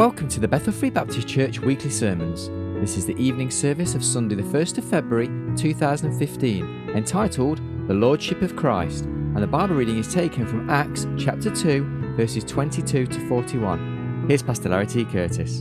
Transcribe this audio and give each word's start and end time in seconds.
Welcome 0.00 0.28
to 0.28 0.40
the 0.40 0.48
Bethel 0.48 0.72
Free 0.72 0.88
Baptist 0.88 1.28
Church 1.28 1.60
weekly 1.60 1.90
sermons. 1.90 2.48
This 2.80 2.96
is 2.96 3.04
the 3.04 3.22
evening 3.22 3.50
service 3.50 3.94
of 3.94 4.02
Sunday, 4.02 4.34
the 4.34 4.42
1st 4.42 4.78
of 4.78 4.84
February 4.86 5.26
2015, 5.58 6.92
entitled 6.96 7.60
The 7.86 7.92
Lordship 7.92 8.40
of 8.40 8.56
Christ, 8.56 9.04
and 9.04 9.36
the 9.36 9.46
Bible 9.46 9.74
reading 9.74 9.98
is 9.98 10.10
taken 10.10 10.46
from 10.46 10.70
Acts 10.70 11.06
chapter 11.18 11.54
2, 11.54 12.14
verses 12.16 12.44
22 12.44 13.08
to 13.08 13.28
41. 13.28 14.24
Here's 14.26 14.42
Pastor 14.42 14.70
Larry 14.70 14.86
T. 14.86 15.04
Curtis. 15.04 15.60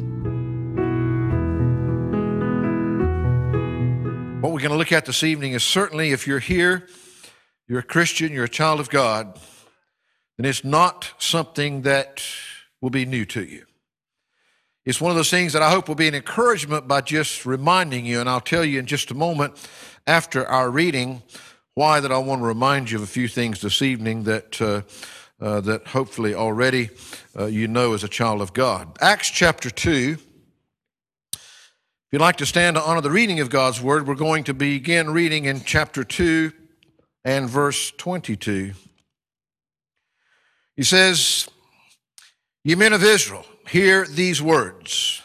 What 4.39 4.53
we're 4.53 4.61
going 4.61 4.71
to 4.71 4.77
look 4.77 4.93
at 4.93 5.05
this 5.05 5.21
evening 5.21 5.51
is 5.51 5.65
certainly 5.65 6.13
if 6.13 6.25
you're 6.25 6.39
here, 6.39 6.87
you're 7.67 7.79
a 7.79 7.83
Christian, 7.83 8.31
you're 8.31 8.45
a 8.45 8.47
child 8.47 8.79
of 8.79 8.89
God, 8.89 9.37
then 10.37 10.45
it's 10.45 10.63
not 10.63 11.11
something 11.17 11.81
that 11.81 12.23
will 12.79 12.89
be 12.89 13.05
new 13.05 13.25
to 13.25 13.43
you. 13.43 13.65
It's 14.85 15.01
one 15.01 15.11
of 15.11 15.17
those 15.17 15.29
things 15.29 15.53
that 15.53 15.61
I 15.61 15.69
hope 15.69 15.87
will 15.87 15.95
be 15.95 16.07
an 16.07 16.15
encouragement 16.15 16.87
by 16.87 17.01
just 17.01 17.45
reminding 17.45 18.05
you, 18.05 18.19
and 18.19 18.29
I'll 18.29 18.39
tell 18.39 18.63
you 18.63 18.79
in 18.79 18.85
just 18.85 19.11
a 19.11 19.13
moment 19.13 19.53
after 20.07 20.47
our 20.47 20.71
reading 20.71 21.21
why 21.75 21.99
that 21.99 22.11
I 22.11 22.17
want 22.17 22.41
to 22.41 22.45
remind 22.45 22.89
you 22.89 22.97
of 22.97 23.03
a 23.03 23.07
few 23.07 23.27
things 23.27 23.61
this 23.61 23.81
evening 23.81 24.23
that 24.23 24.61
uh, 24.61 24.81
uh, 25.39 25.61
that 25.61 25.87
hopefully 25.87 26.33
already 26.33 26.89
uh, 27.37 27.45
you 27.45 27.67
know 27.67 27.93
as 27.93 28.03
a 28.03 28.07
child 28.07 28.41
of 28.41 28.53
God. 28.53 28.97
Acts 28.99 29.29
chapter 29.29 29.69
two. 29.69 30.17
If 31.33 32.13
you'd 32.13 32.21
like 32.21 32.37
to 32.37 32.45
stand 32.45 32.75
to 32.75 32.81
honor 32.81 33.01
the 33.01 33.11
reading 33.11 33.39
of 33.39 33.49
God's 33.49 33.81
word, 33.81 34.07
we're 34.07 34.15
going 34.15 34.45
to 34.45 34.53
begin 34.53 35.11
reading 35.11 35.45
in 35.45 35.61
chapter 35.61 36.03
two 36.03 36.51
and 37.23 37.49
verse 37.49 37.91
twenty-two. 37.91 38.73
He 40.75 40.83
says, 40.83 41.47
"Ye 42.63 42.75
men 42.75 42.93
of 42.93 43.03
Israel." 43.03 43.45
Hear 43.69 44.05
these 44.05 44.41
words 44.41 45.21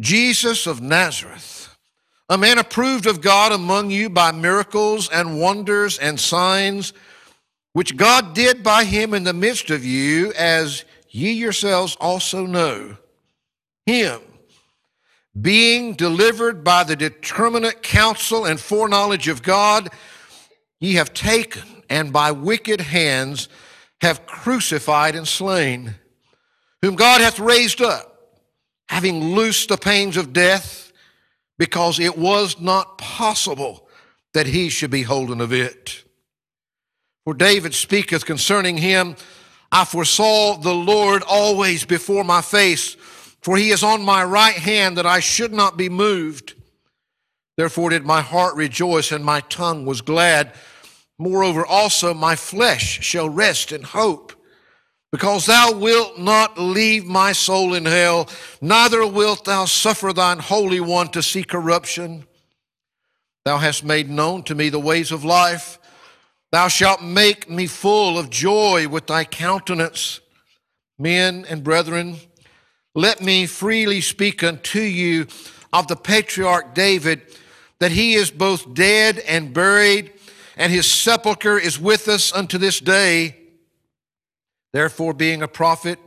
Jesus 0.00 0.66
of 0.66 0.80
Nazareth, 0.80 1.76
a 2.28 2.38
man 2.38 2.58
approved 2.58 3.06
of 3.06 3.20
God 3.20 3.52
among 3.52 3.90
you 3.90 4.08
by 4.08 4.32
miracles 4.32 5.08
and 5.08 5.40
wonders 5.40 5.98
and 5.98 6.18
signs, 6.18 6.92
which 7.72 7.96
God 7.96 8.34
did 8.34 8.62
by 8.62 8.84
him 8.84 9.14
in 9.14 9.24
the 9.24 9.32
midst 9.32 9.70
of 9.70 9.84
you, 9.84 10.32
as 10.32 10.84
ye 11.10 11.32
yourselves 11.32 11.96
also 12.00 12.46
know. 12.46 12.96
Him, 13.86 14.20
being 15.40 15.94
delivered 15.94 16.64
by 16.64 16.84
the 16.84 16.96
determinate 16.96 17.82
counsel 17.82 18.44
and 18.44 18.58
foreknowledge 18.58 19.28
of 19.28 19.42
God, 19.42 19.90
ye 20.80 20.94
have 20.94 21.12
taken 21.12 21.82
and 21.90 22.12
by 22.12 22.30
wicked 22.30 22.80
hands 22.80 23.48
have 24.00 24.26
crucified 24.26 25.14
and 25.14 25.28
slain 25.28 25.96
whom 26.82 26.96
God 26.96 27.20
hath 27.20 27.38
raised 27.38 27.80
up, 27.80 28.40
having 28.88 29.34
loosed 29.34 29.68
the 29.68 29.76
pains 29.76 30.16
of 30.16 30.32
death, 30.32 30.92
because 31.58 32.00
it 32.00 32.18
was 32.18 32.60
not 32.60 32.98
possible 32.98 33.88
that 34.34 34.46
he 34.46 34.68
should 34.68 34.90
be 34.90 35.02
holden 35.02 35.40
of 35.40 35.52
it. 35.52 36.02
For 37.24 37.34
David 37.34 37.72
speaketh 37.72 38.26
concerning 38.26 38.76
him, 38.76 39.16
I 39.70 39.84
foresaw 39.84 40.56
the 40.56 40.74
Lord 40.74 41.22
always 41.22 41.84
before 41.84 42.24
my 42.24 42.42
face, 42.42 42.94
for 43.40 43.56
he 43.56 43.70
is 43.70 43.84
on 43.84 44.04
my 44.04 44.24
right 44.24 44.54
hand 44.54 44.98
that 44.98 45.06
I 45.06 45.20
should 45.20 45.52
not 45.52 45.76
be 45.76 45.88
moved. 45.88 46.54
Therefore 47.56 47.90
did 47.90 48.04
my 48.04 48.22
heart 48.22 48.56
rejoice 48.56 49.12
and 49.12 49.24
my 49.24 49.40
tongue 49.40 49.86
was 49.86 50.00
glad. 50.00 50.52
Moreover, 51.18 51.64
also 51.64 52.12
my 52.12 52.34
flesh 52.34 53.02
shall 53.04 53.28
rest 53.28 53.70
in 53.70 53.82
hope 53.82 54.32
because 55.12 55.44
thou 55.44 55.72
wilt 55.72 56.18
not 56.18 56.58
leave 56.58 57.04
my 57.04 57.32
soul 57.32 57.74
in 57.74 57.84
hell, 57.84 58.28
neither 58.62 59.06
wilt 59.06 59.44
thou 59.44 59.66
suffer 59.66 60.10
thine 60.12 60.38
Holy 60.38 60.80
One 60.80 61.08
to 61.08 61.22
see 61.22 61.44
corruption. 61.44 62.24
Thou 63.44 63.58
hast 63.58 63.84
made 63.84 64.08
known 64.08 64.42
to 64.44 64.54
me 64.54 64.70
the 64.70 64.80
ways 64.80 65.12
of 65.12 65.22
life. 65.22 65.78
Thou 66.50 66.68
shalt 66.68 67.02
make 67.02 67.50
me 67.50 67.66
full 67.66 68.18
of 68.18 68.30
joy 68.30 68.88
with 68.88 69.06
thy 69.06 69.24
countenance. 69.24 70.20
Men 70.98 71.44
and 71.46 71.62
brethren, 71.62 72.16
let 72.94 73.20
me 73.20 73.44
freely 73.46 74.00
speak 74.00 74.42
unto 74.42 74.80
you 74.80 75.26
of 75.74 75.88
the 75.88 75.96
patriarch 75.96 76.74
David, 76.74 77.22
that 77.80 77.92
he 77.92 78.14
is 78.14 78.30
both 78.30 78.72
dead 78.72 79.18
and 79.18 79.52
buried, 79.52 80.12
and 80.56 80.72
his 80.72 80.90
sepulchre 80.90 81.58
is 81.58 81.78
with 81.78 82.08
us 82.08 82.32
unto 82.32 82.56
this 82.56 82.80
day. 82.80 83.41
Therefore, 84.72 85.12
being 85.12 85.42
a 85.42 85.48
prophet, 85.48 85.98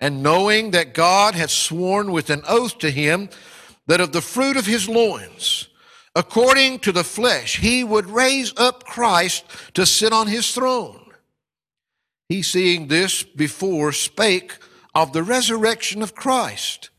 and 0.00 0.22
knowing 0.22 0.72
that 0.72 0.94
God 0.94 1.34
had 1.34 1.50
sworn 1.50 2.12
with 2.12 2.30
an 2.30 2.42
oath 2.48 2.78
to 2.78 2.90
him 2.90 3.28
that 3.86 4.00
of 4.00 4.12
the 4.12 4.20
fruit 4.20 4.56
of 4.56 4.66
his 4.66 4.88
loins, 4.88 5.68
according 6.14 6.78
to 6.80 6.92
the 6.92 7.04
flesh, 7.04 7.58
he 7.58 7.84
would 7.84 8.06
raise 8.06 8.52
up 8.56 8.84
Christ 8.84 9.44
to 9.74 9.86
sit 9.86 10.12
on 10.12 10.26
his 10.26 10.52
throne. 10.52 11.00
He, 12.28 12.42
seeing 12.42 12.88
this 12.88 13.22
before, 13.22 13.92
spake 13.92 14.52
of 14.94 15.12
the 15.12 15.22
resurrection 15.22 16.02
of 16.02 16.14
Christ, 16.14 16.90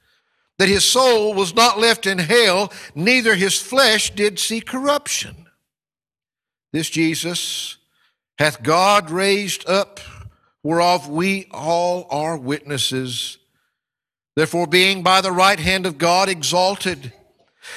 that 0.58 0.70
his 0.70 0.86
soul 0.86 1.34
was 1.34 1.56
not 1.56 1.80
left 1.80 2.06
in 2.06 2.20
hell, 2.20 2.72
neither 2.94 3.36
his 3.36 3.60
flesh 3.60 4.12
did 4.12 4.40
see 4.40 4.62
corruption. 4.62 5.48
This 6.72 6.90
Jesus 6.90 7.78
hath 8.38 8.64
God 8.64 9.10
raised 9.10 9.68
up 9.68 10.00
whereof 10.66 11.08
we 11.08 11.46
all 11.52 12.08
are 12.10 12.36
witnesses. 12.36 13.38
Therefore, 14.36 14.66
being 14.66 15.04
by 15.04 15.22
the 15.22 15.32
right 15.32 15.60
hand 15.60 15.86
of 15.86 16.00
God 16.00 16.28
exalted, 16.28 17.14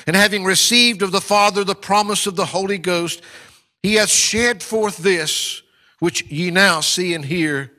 and 0.06 0.16
having 0.16 0.42
received 0.42 1.02
of 1.02 1.12
the 1.12 1.20
Father 1.20 1.64
the 1.64 1.74
promise 1.74 2.26
of 2.26 2.34
the 2.34 2.46
Holy 2.46 2.78
Ghost, 2.78 3.20
he 3.82 3.96
hath 3.96 4.08
shed 4.08 4.62
forth 4.62 4.96
this 4.96 5.60
which 5.98 6.24
ye 6.30 6.50
now 6.50 6.80
see 6.80 7.12
and 7.12 7.26
hear. 7.26 7.72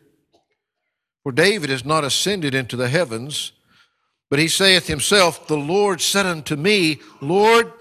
For 1.23 1.31
David 1.31 1.71
is 1.71 1.83
not 1.83 2.03
ascended 2.03 2.53
into 2.53 2.75
the 2.75 2.89
heavens, 2.89 3.51
but 4.29 4.37
he 4.37 4.47
saith 4.47 4.85
himself, 4.85 5.47
The 5.47 5.57
Lord 5.57 6.01
said 6.01 6.27
unto 6.27 6.55
me, 6.55 6.99
Lord, 7.19 7.73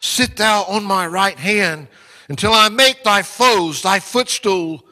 sit 0.00 0.38
thou 0.38 0.62
on 0.62 0.84
my 0.84 1.06
right 1.06 1.38
hand 1.38 1.88
until 2.30 2.54
I 2.54 2.70
make 2.70 3.04
thy 3.04 3.20
foes 3.20 3.82
thy 3.82 4.00
footstool. 4.00 4.86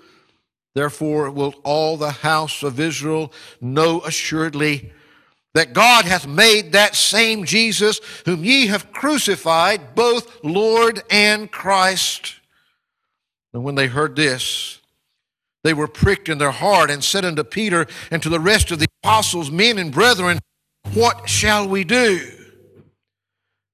Therefore 0.74 1.30
will 1.30 1.54
all 1.64 1.96
the 1.96 2.10
house 2.10 2.62
of 2.62 2.78
Israel 2.78 3.32
know 3.60 4.00
assuredly 4.02 4.92
that 5.54 5.72
God 5.72 6.04
hath 6.04 6.26
made 6.28 6.72
that 6.72 6.94
same 6.94 7.44
Jesus 7.44 8.00
whom 8.24 8.44
ye 8.44 8.68
have 8.68 8.92
crucified 8.92 9.94
both 9.94 10.44
Lord 10.44 11.02
and 11.10 11.50
Christ. 11.50 12.36
And 13.52 13.64
when 13.64 13.74
they 13.74 13.88
heard 13.88 14.14
this, 14.14 14.78
they 15.64 15.74
were 15.74 15.88
pricked 15.88 16.28
in 16.28 16.38
their 16.38 16.52
heart 16.52 16.90
and 16.90 17.02
said 17.02 17.24
unto 17.24 17.42
Peter 17.42 17.86
and 18.10 18.22
to 18.22 18.28
the 18.28 18.40
rest 18.40 18.70
of 18.70 18.78
the 18.78 18.86
apostles, 19.02 19.50
Men 19.50 19.78
and 19.78 19.92
brethren, 19.92 20.38
what 20.94 21.28
shall 21.28 21.68
we 21.68 21.84
do? 21.84 22.20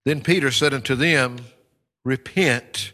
Then 0.04 0.22
Peter 0.22 0.50
said 0.50 0.72
unto 0.72 0.94
them, 0.94 1.38
Repent 2.04 2.92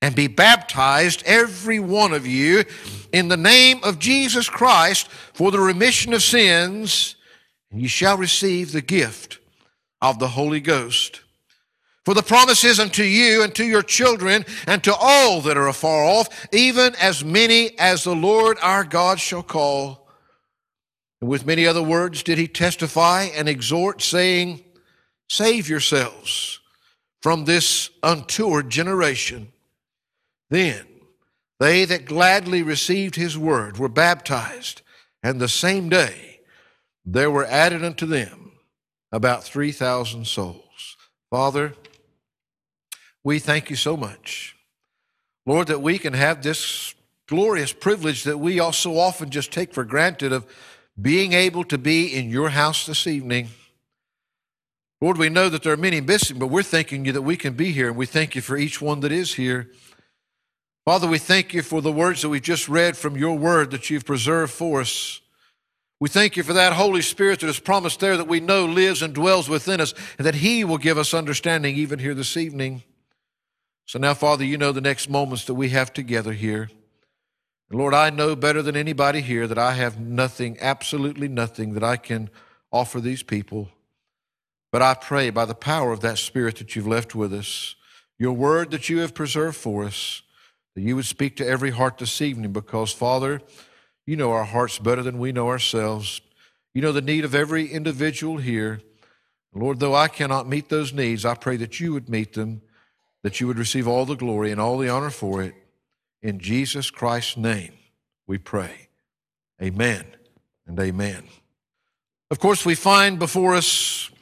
and 0.00 0.14
be 0.14 0.28
baptized, 0.28 1.22
every 1.26 1.80
one 1.80 2.12
of 2.12 2.26
you, 2.26 2.64
in 3.12 3.28
the 3.28 3.36
name 3.36 3.80
of 3.82 3.98
Jesus 3.98 4.48
Christ 4.48 5.08
for 5.08 5.50
the 5.50 5.60
remission 5.60 6.12
of 6.12 6.22
sins, 6.22 7.16
and 7.70 7.80
ye 7.80 7.88
shall 7.88 8.16
receive 8.16 8.72
the 8.72 8.80
gift 8.80 9.38
of 10.00 10.18
the 10.18 10.28
Holy 10.28 10.60
Ghost. 10.60 11.22
For 12.04 12.14
the 12.14 12.22
promise 12.22 12.64
is 12.64 12.80
unto 12.80 13.02
you 13.02 13.42
and 13.42 13.54
to 13.56 13.64
your 13.64 13.82
children 13.82 14.46
and 14.66 14.82
to 14.84 14.94
all 14.98 15.42
that 15.42 15.58
are 15.58 15.68
afar 15.68 16.04
off, 16.04 16.48
even 16.54 16.94
as 16.94 17.22
many 17.22 17.78
as 17.78 18.04
the 18.04 18.14
Lord 18.14 18.56
our 18.62 18.84
God 18.84 19.20
shall 19.20 19.42
call. 19.42 20.08
And 21.20 21.28
with 21.28 21.44
many 21.44 21.66
other 21.66 21.82
words 21.82 22.22
did 22.22 22.38
he 22.38 22.48
testify 22.48 23.24
and 23.24 23.46
exhort, 23.46 24.00
saying, 24.00 24.64
Save 25.28 25.68
yourselves 25.68 26.60
from 27.20 27.44
this 27.44 27.90
untoward 28.02 28.70
generation. 28.70 29.52
Then 30.50 30.86
they 31.60 31.84
that 31.84 32.04
gladly 32.04 32.62
received 32.62 33.16
his 33.16 33.36
word 33.36 33.78
were 33.78 33.88
baptized, 33.88 34.82
and 35.22 35.40
the 35.40 35.48
same 35.48 35.88
day 35.88 36.40
there 37.04 37.30
were 37.30 37.46
added 37.46 37.84
unto 37.84 38.06
them 38.06 38.52
about 39.10 39.44
3,000 39.44 40.26
souls. 40.26 40.96
Father, 41.30 41.74
we 43.24 43.38
thank 43.38 43.70
you 43.70 43.76
so 43.76 43.96
much. 43.96 44.56
Lord, 45.46 45.66
that 45.68 45.82
we 45.82 45.98
can 45.98 46.12
have 46.12 46.42
this 46.42 46.94
glorious 47.26 47.72
privilege 47.72 48.24
that 48.24 48.38
we 48.38 48.60
also 48.60 48.96
often 48.96 49.30
just 49.30 49.52
take 49.52 49.72
for 49.72 49.84
granted 49.84 50.32
of 50.32 50.46
being 51.00 51.32
able 51.32 51.64
to 51.64 51.78
be 51.78 52.14
in 52.14 52.30
your 52.30 52.50
house 52.50 52.86
this 52.86 53.06
evening. 53.06 53.48
Lord, 55.00 55.16
we 55.16 55.28
know 55.28 55.48
that 55.48 55.62
there 55.62 55.72
are 55.72 55.76
many 55.76 56.00
missing, 56.00 56.38
but 56.38 56.48
we're 56.48 56.62
thanking 56.62 57.04
you 57.04 57.12
that 57.12 57.22
we 57.22 57.36
can 57.36 57.54
be 57.54 57.72
here, 57.72 57.88
and 57.88 57.96
we 57.96 58.06
thank 58.06 58.34
you 58.34 58.42
for 58.42 58.56
each 58.56 58.80
one 58.80 59.00
that 59.00 59.12
is 59.12 59.34
here. 59.34 59.70
Father, 60.88 61.06
we 61.06 61.18
thank 61.18 61.52
you 61.52 61.60
for 61.60 61.82
the 61.82 61.92
words 61.92 62.22
that 62.22 62.30
we've 62.30 62.40
just 62.40 62.66
read 62.66 62.96
from 62.96 63.14
your 63.14 63.36
word 63.36 63.72
that 63.72 63.90
you've 63.90 64.06
preserved 64.06 64.54
for 64.54 64.80
us. 64.80 65.20
We 66.00 66.08
thank 66.08 66.34
you 66.34 66.42
for 66.42 66.54
that 66.54 66.72
Holy 66.72 67.02
Spirit 67.02 67.40
that 67.40 67.50
is 67.50 67.60
promised 67.60 68.00
there 68.00 68.16
that 68.16 68.26
we 68.26 68.40
know 68.40 68.64
lives 68.64 69.02
and 69.02 69.12
dwells 69.12 69.50
within 69.50 69.82
us, 69.82 69.92
and 70.16 70.26
that 70.26 70.36
He 70.36 70.64
will 70.64 70.78
give 70.78 70.96
us 70.96 71.12
understanding 71.12 71.76
even 71.76 71.98
here 71.98 72.14
this 72.14 72.38
evening. 72.38 72.84
So 73.84 73.98
now, 73.98 74.14
Father, 74.14 74.46
you 74.46 74.56
know 74.56 74.72
the 74.72 74.80
next 74.80 75.10
moments 75.10 75.44
that 75.44 75.52
we 75.52 75.68
have 75.68 75.92
together 75.92 76.32
here. 76.32 76.70
And 77.68 77.78
Lord, 77.78 77.92
I 77.92 78.08
know 78.08 78.34
better 78.34 78.62
than 78.62 78.74
anybody 78.74 79.20
here 79.20 79.46
that 79.46 79.58
I 79.58 79.74
have 79.74 80.00
nothing, 80.00 80.56
absolutely 80.58 81.28
nothing 81.28 81.74
that 81.74 81.84
I 81.84 81.98
can 81.98 82.30
offer 82.72 82.98
these 82.98 83.22
people. 83.22 83.68
But 84.72 84.80
I 84.80 84.94
pray 84.94 85.28
by 85.28 85.44
the 85.44 85.54
power 85.54 85.92
of 85.92 86.00
that 86.00 86.16
Spirit 86.16 86.56
that 86.56 86.74
you've 86.74 86.86
left 86.86 87.14
with 87.14 87.34
us, 87.34 87.74
your 88.18 88.32
word 88.32 88.70
that 88.70 88.88
you 88.88 89.00
have 89.00 89.12
preserved 89.12 89.58
for 89.58 89.84
us, 89.84 90.22
that 90.78 90.84
you 90.84 90.94
would 90.94 91.06
speak 91.06 91.34
to 91.34 91.44
every 91.44 91.72
heart 91.72 91.98
this 91.98 92.22
evening 92.22 92.52
because, 92.52 92.92
Father, 92.92 93.42
you 94.06 94.14
know 94.14 94.30
our 94.30 94.44
hearts 94.44 94.78
better 94.78 95.02
than 95.02 95.18
we 95.18 95.32
know 95.32 95.48
ourselves. 95.48 96.20
You 96.72 96.82
know 96.82 96.92
the 96.92 97.02
need 97.02 97.24
of 97.24 97.34
every 97.34 97.66
individual 97.66 98.36
here. 98.36 98.80
Lord, 99.52 99.80
though 99.80 99.96
I 99.96 100.06
cannot 100.06 100.46
meet 100.46 100.68
those 100.68 100.92
needs, 100.92 101.24
I 101.24 101.34
pray 101.34 101.56
that 101.56 101.80
you 101.80 101.92
would 101.94 102.08
meet 102.08 102.34
them, 102.34 102.62
that 103.24 103.40
you 103.40 103.48
would 103.48 103.58
receive 103.58 103.88
all 103.88 104.04
the 104.04 104.14
glory 104.14 104.52
and 104.52 104.60
all 104.60 104.78
the 104.78 104.88
honor 104.88 105.10
for 105.10 105.42
it. 105.42 105.56
In 106.22 106.38
Jesus 106.38 106.92
Christ's 106.92 107.36
name, 107.36 107.72
we 108.28 108.38
pray. 108.38 108.86
Amen 109.60 110.04
and 110.64 110.78
amen. 110.78 111.24
Of 112.30 112.38
course, 112.38 112.64
we 112.64 112.76
find 112.76 113.18
before 113.18 113.56
us 113.56 114.12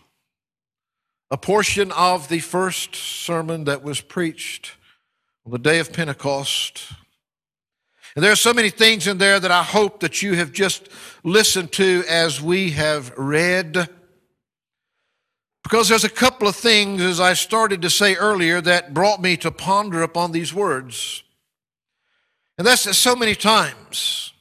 a 1.31 1.37
portion 1.37 1.93
of 1.93 2.31
the 2.31 2.41
first 2.41 2.97
sermon 2.97 3.65
that 3.65 3.83
was 3.83 4.01
preached 4.01 4.73
on 5.47 5.53
the 5.53 5.59
day 5.59 5.79
of 5.79 5.93
Pentecost. 5.93 6.93
And 8.17 8.25
there 8.25 8.33
are 8.33 8.37
so 8.37 8.53
many 8.53 8.69
things 8.69 9.07
in 9.07 9.19
there 9.19 9.39
that 9.39 9.53
I 9.53 9.63
hope 9.63 10.01
that 10.01 10.21
you 10.21 10.35
have 10.35 10.53
just 10.53 10.89
listened 11.23 11.71
to 11.73 12.03
as 12.09 12.43
we 12.43 12.73
have 12.73 13.17
read. 13.17 13.89
Because 15.63 15.89
there's 15.89 16.03
a 16.03 16.09
couple 16.09 16.49
of 16.49 16.57
things, 16.57 17.01
as 17.01 17.21
I 17.21 17.35
started 17.35 17.83
to 17.83 17.91
say 17.91 18.17
earlier, 18.17 18.61
that 18.61 18.93
brought 18.93 19.23
me 19.23 19.37
to 19.37 19.53
ponder 19.53 20.03
upon 20.03 20.33
these 20.33 20.53
words. 20.53 21.23
And 22.59 22.67
that's 22.67 22.85
that 22.85 22.95
so 22.95 23.15
many 23.15 23.37
times 23.37 24.33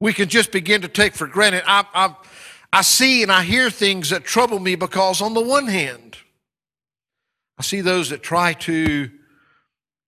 we 0.00 0.12
can 0.12 0.28
just 0.28 0.52
begin 0.52 0.82
to 0.82 0.88
take 0.88 1.14
for 1.14 1.26
granted. 1.26 1.62
I, 1.66 1.86
I, 1.94 2.14
I 2.74 2.82
see 2.82 3.22
and 3.22 3.32
I 3.32 3.42
hear 3.42 3.70
things 3.70 4.10
that 4.10 4.24
trouble 4.24 4.58
me 4.58 4.74
because, 4.74 5.22
on 5.22 5.32
the 5.32 5.40
one 5.40 5.68
hand, 5.68 6.18
I 7.58 7.62
see 7.62 7.80
those 7.80 8.10
that 8.10 8.22
try 8.22 8.52
to 8.54 9.10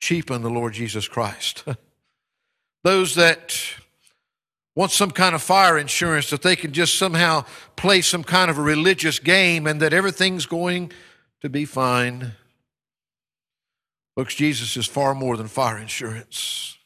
cheapen 0.04 0.42
the 0.42 0.50
Lord 0.50 0.74
Jesus 0.74 1.08
Christ. 1.08 1.64
those 2.84 3.14
that 3.14 3.58
want 4.76 4.90
some 4.90 5.10
kind 5.10 5.34
of 5.34 5.42
fire 5.42 5.78
insurance 5.78 6.28
that 6.28 6.42
they 6.42 6.56
can 6.56 6.72
just 6.72 6.98
somehow 6.98 7.46
play 7.74 8.02
some 8.02 8.22
kind 8.22 8.50
of 8.50 8.58
a 8.58 8.62
religious 8.62 9.18
game 9.18 9.66
and 9.66 9.80
that 9.80 9.94
everything's 9.94 10.44
going 10.44 10.92
to 11.40 11.48
be 11.48 11.64
fine. 11.64 12.32
Folks, 14.14 14.34
Jesus 14.34 14.76
is 14.76 14.86
far 14.86 15.14
more 15.14 15.38
than 15.38 15.48
fire 15.48 15.78
insurance. 15.78 16.76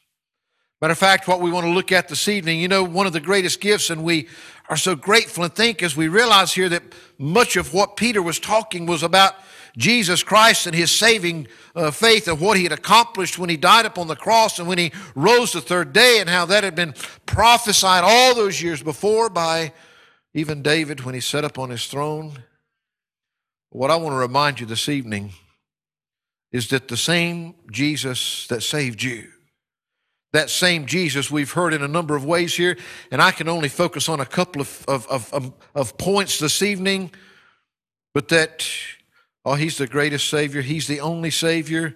Matter 0.79 0.93
of 0.93 0.97
fact, 0.97 1.27
what 1.27 1.41
we 1.41 1.51
want 1.51 1.65
to 1.65 1.73
look 1.73 1.91
at 1.91 2.07
this 2.07 2.29
evening, 2.29 2.61
you 2.61 2.69
know, 2.69 2.85
one 2.85 3.05
of 3.05 3.11
the 3.11 3.19
greatest 3.19 3.59
gifts, 3.59 3.89
and 3.89 4.01
we 4.01 4.29
are 4.69 4.77
so 4.77 4.95
grateful 4.95 5.43
and 5.43 5.53
think 5.53 5.83
as 5.83 5.97
we 5.97 6.07
realize 6.07 6.53
here 6.53 6.69
that 6.69 6.83
much 7.17 7.57
of 7.57 7.73
what 7.73 7.97
Peter 7.97 8.21
was 8.21 8.39
talking 8.39 8.85
was 8.85 9.03
about 9.03 9.35
Jesus 9.79 10.21
Christ 10.21 10.67
and 10.67 10.75
his 10.75 10.91
saving 10.91 11.47
uh, 11.75 11.89
faith 11.89 12.27
and 12.27 12.39
what 12.39 12.57
he 12.57 12.63
had 12.63 12.71
accomplished 12.71 13.39
when 13.39 13.49
he 13.49 13.57
died 13.57 13.85
upon 13.85 14.07
the 14.07 14.15
cross 14.15 14.59
and 14.59 14.67
when 14.67 14.77
he 14.77 14.91
rose 15.15 15.53
the 15.53 15.61
third 15.61 15.93
day, 15.93 16.19
and 16.19 16.29
how 16.29 16.45
that 16.45 16.63
had 16.63 16.75
been 16.75 16.93
prophesied 17.25 18.03
all 18.03 18.35
those 18.35 18.61
years 18.61 18.83
before 18.83 19.29
by 19.29 19.73
even 20.33 20.61
David 20.61 21.01
when 21.01 21.15
he 21.15 21.21
sat 21.21 21.43
up 21.43 21.57
on 21.57 21.71
his 21.71 21.87
throne. 21.87 22.43
What 23.71 23.89
I 23.89 23.95
want 23.95 24.13
to 24.13 24.17
remind 24.17 24.59
you 24.59 24.65
this 24.65 24.89
evening 24.89 25.31
is 26.51 26.69
that 26.69 26.87
the 26.87 26.97
same 26.97 27.55
Jesus 27.71 28.47
that 28.47 28.61
saved 28.61 29.01
you 29.01 29.29
that 30.31 30.49
same 30.49 30.85
Jesus 30.85 31.31
we've 31.31 31.51
heard 31.51 31.73
in 31.73 31.81
a 31.81 31.87
number 31.87 32.15
of 32.15 32.23
ways 32.23 32.55
here, 32.55 32.77
and 33.11 33.21
I 33.21 33.31
can 33.31 33.47
only 33.47 33.69
focus 33.69 34.07
on 34.07 34.19
a 34.19 34.25
couple 34.25 34.61
of, 34.61 34.85
of, 34.87 35.07
of, 35.07 35.53
of, 35.73 35.97
points 35.97 36.37
this 36.37 36.61
evening, 36.61 37.11
but 38.13 38.27
that, 38.27 38.67
oh, 39.49 39.55
He's 39.55 39.77
the 39.77 39.87
greatest 39.87 40.29
Savior, 40.29 40.61
He's 40.61 40.87
the 40.87 40.99
only 40.99 41.31
Savior. 41.31 41.95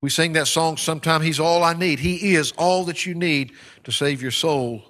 We 0.00 0.10
sing 0.10 0.32
that 0.34 0.48
song 0.48 0.76
sometime, 0.76 1.22
He's 1.22 1.40
all 1.40 1.62
I 1.62 1.72
need. 1.72 2.00
He 2.00 2.34
is 2.34 2.52
all 2.56 2.84
that 2.84 3.06
you 3.06 3.14
need 3.14 3.52
to 3.84 3.92
save 3.92 4.20
your 4.20 4.30
soul. 4.30 4.82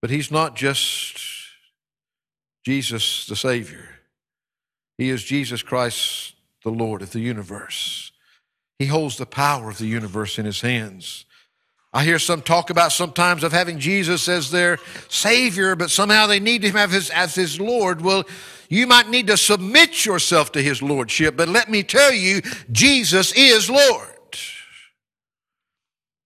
But 0.00 0.10
He's 0.10 0.30
not 0.30 0.56
just 0.56 1.20
Jesus 2.64 3.26
the 3.26 3.36
Savior, 3.36 3.88
He 4.98 5.10
is 5.10 5.24
Jesus 5.24 5.62
Christ 5.62 6.34
the 6.62 6.70
Lord 6.70 7.02
of 7.02 7.10
the 7.10 7.20
universe. 7.20 8.12
He 8.78 8.86
holds 8.86 9.16
the 9.16 9.26
power 9.26 9.68
of 9.68 9.78
the 9.78 9.86
universe 9.86 10.38
in 10.38 10.44
His 10.44 10.60
hands. 10.60 11.24
I 11.94 12.04
hear 12.04 12.18
some 12.18 12.40
talk 12.40 12.70
about 12.70 12.90
sometimes 12.90 13.44
of 13.44 13.52
having 13.52 13.78
Jesus 13.78 14.26
as 14.26 14.50
their 14.50 14.78
Savior, 15.08 15.76
but 15.76 15.90
somehow 15.90 16.26
they 16.26 16.40
need 16.40 16.64
him 16.64 16.76
as 16.76 16.90
his, 16.90 17.10
as 17.10 17.34
his 17.34 17.60
Lord. 17.60 18.00
Well, 18.00 18.24
you 18.72 18.86
might 18.86 19.10
need 19.10 19.26
to 19.26 19.36
submit 19.36 20.06
yourself 20.06 20.52
to 20.52 20.62
his 20.62 20.80
Lordship, 20.80 21.36
but 21.36 21.46
let 21.46 21.68
me 21.68 21.82
tell 21.82 22.10
you, 22.10 22.40
Jesus 22.70 23.30
is 23.34 23.68
Lord. 23.68 24.08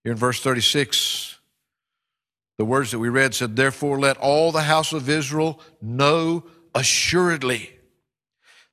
Here 0.05 0.13
in 0.13 0.17
verse 0.17 0.41
36, 0.41 1.39
the 2.57 2.65
words 2.65 2.93
that 2.93 3.01
we 3.01 3.09
read 3.09 3.35
said, 3.35 3.57
Therefore 3.57 3.99
let 3.99 4.17
all 4.19 4.53
the 4.53 4.63
house 4.63 4.93
of 4.93 5.11
Israel 5.11 5.61
know 5.83 6.45
assuredly 6.73 7.73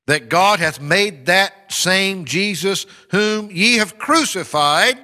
that 0.06 0.30
God 0.30 0.60
hath 0.60 0.80
made 0.80 1.26
that 1.26 1.74
same 1.74 2.26
Jesus 2.26 2.86
whom 3.10 3.50
ye 3.50 3.78
have 3.78 3.98
crucified 3.98 5.04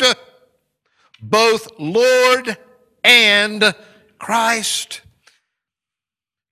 both 1.19 1.67
Lord 1.79 2.55
and 3.03 3.73
Christ. 4.19 5.01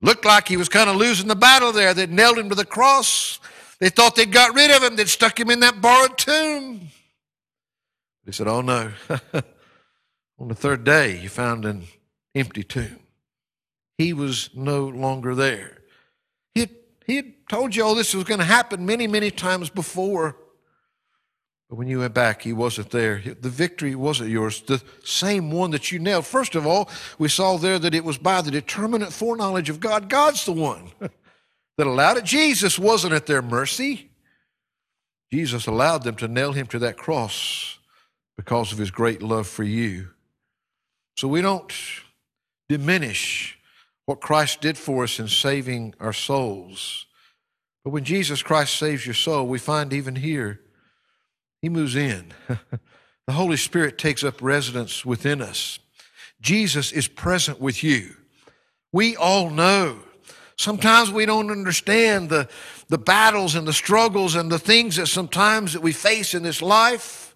Looked 0.02 0.26
like 0.26 0.48
he 0.48 0.58
was 0.58 0.70
kind 0.70 0.90
of 0.90 0.96
losing 0.96 1.28
the 1.28 1.36
battle 1.36 1.72
there. 1.72 1.94
They 1.94 2.06
nailed 2.06 2.38
him 2.38 2.50
to 2.50 2.56
the 2.56 2.66
cross. 2.66 3.40
They 3.80 3.90
thought 3.90 4.16
they'd 4.16 4.32
got 4.32 4.56
rid 4.56 4.72
of 4.72 4.84
him. 4.84 4.96
They'd 4.96 5.10
stuck 5.10 5.40
him 5.40 5.50
in 5.50 5.60
that 5.62 5.82
borrowed 5.82 6.18
tomb. 6.18 6.90
He 8.26 8.32
said, 8.32 8.48
Oh 8.48 8.62
no. 8.62 8.92
On 10.40 10.48
the 10.48 10.56
third 10.56 10.84
day, 10.84 11.16
he 11.16 11.28
found 11.28 11.66
an 11.66 11.86
empty 12.36 12.64
tomb. 12.64 13.00
He 13.98 14.14
was 14.14 14.52
no 14.54 14.86
longer 14.86 15.34
there. 15.34 15.80
He 16.54 16.62
had, 16.62 16.70
he 17.06 17.16
had 17.16 17.34
told 17.50 17.76
you 17.76 17.84
all 17.84 17.96
this 17.96 18.14
was 18.14 18.26
going 18.26 18.40
to 18.40 18.46
happen 18.46 18.86
many, 18.86 19.08
many 19.08 19.32
times 19.32 19.72
before. 19.72 20.38
But 21.70 21.76
when 21.76 21.90
you 21.90 22.00
went 22.00 22.14
back, 22.14 22.42
he 22.42 22.54
wasn't 22.54 22.92
there. 22.92 23.22
The 23.22 23.50
victory 23.50 23.94
wasn't 23.94 24.30
yours. 24.30 24.62
The 24.62 24.82
same 25.04 25.52
one 25.52 25.72
that 25.72 25.92
you 25.92 26.00
nailed. 26.00 26.26
First 26.26 26.56
of 26.56 26.66
all, 26.66 26.90
we 27.20 27.28
saw 27.28 27.58
there 27.58 27.78
that 27.78 27.94
it 27.94 28.06
was 28.06 28.18
by 28.18 28.42
the 28.42 28.52
determinate 28.52 29.12
foreknowledge 29.12 29.70
of 29.70 29.82
God. 29.82 30.08
God's 30.08 30.46
the 30.46 30.54
one 30.54 30.92
that 31.00 31.88
allowed 31.88 32.18
it. 32.18 32.24
Jesus 32.24 32.80
wasn't 32.80 33.14
at 33.14 33.26
their 33.26 33.42
mercy. 33.42 34.10
Jesus 35.32 35.68
allowed 35.68 36.04
them 36.04 36.16
to 36.16 36.28
nail 36.30 36.54
him 36.54 36.68
to 36.68 36.80
that 36.80 36.98
cross 36.98 37.80
because 38.38 38.72
of 38.72 38.78
his 38.78 38.92
great 38.92 39.22
love 39.22 39.48
for 39.48 39.64
you. 39.64 40.10
So 41.18 41.28
we 41.28 41.42
don't 41.42 41.74
diminish 42.70 43.60
what 44.06 44.22
Christ 44.22 44.62
did 44.62 44.78
for 44.78 45.04
us 45.04 45.20
in 45.20 45.28
saving 45.28 45.96
our 46.00 46.14
souls. 46.14 47.08
But 47.84 47.90
when 47.90 48.06
Jesus 48.06 48.42
Christ 48.42 48.76
saves 48.76 49.06
your 49.06 49.16
soul, 49.16 49.48
we 49.48 49.60
find 49.60 49.92
even 49.92 50.16
here 50.16 50.62
he 51.62 51.70
moves 51.70 51.96
in. 51.96 52.34
the 53.28 53.34
Holy 53.34 53.58
Spirit 53.58 53.98
takes 53.98 54.24
up 54.24 54.42
residence 54.42 55.06
within 55.06 55.42
us. 55.42 55.80
Jesus 56.42 56.92
is 56.92 57.08
present 57.08 57.60
with 57.60 57.84
you. 57.84 58.16
We 58.92 59.16
all 59.16 59.50
know. 59.50 60.00
Sometimes 60.58 61.12
we 61.12 61.26
don't 61.26 61.52
understand 61.52 62.30
the, 62.30 62.48
the 62.88 62.98
battles 62.98 63.56
and 63.56 63.68
the 63.68 63.74
struggles 63.74 64.36
and 64.36 64.52
the 64.52 64.60
things 64.60 64.96
that 64.96 65.08
sometimes 65.08 65.74
that 65.74 65.82
we 65.82 65.92
face 65.92 66.34
in 66.34 66.44
this 66.44 66.62
life. 66.62 67.36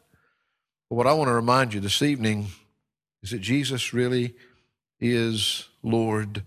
But 0.90 0.96
what 0.96 1.08
I 1.08 1.14
want 1.14 1.28
to 1.28 1.34
remind 1.34 1.74
you 1.74 1.80
this 1.80 2.02
evening 2.02 2.48
is 3.22 3.32
that 3.32 3.40
Jesus 3.40 3.94
really 3.94 4.34
is 5.00 5.68
Lord. 5.84 6.44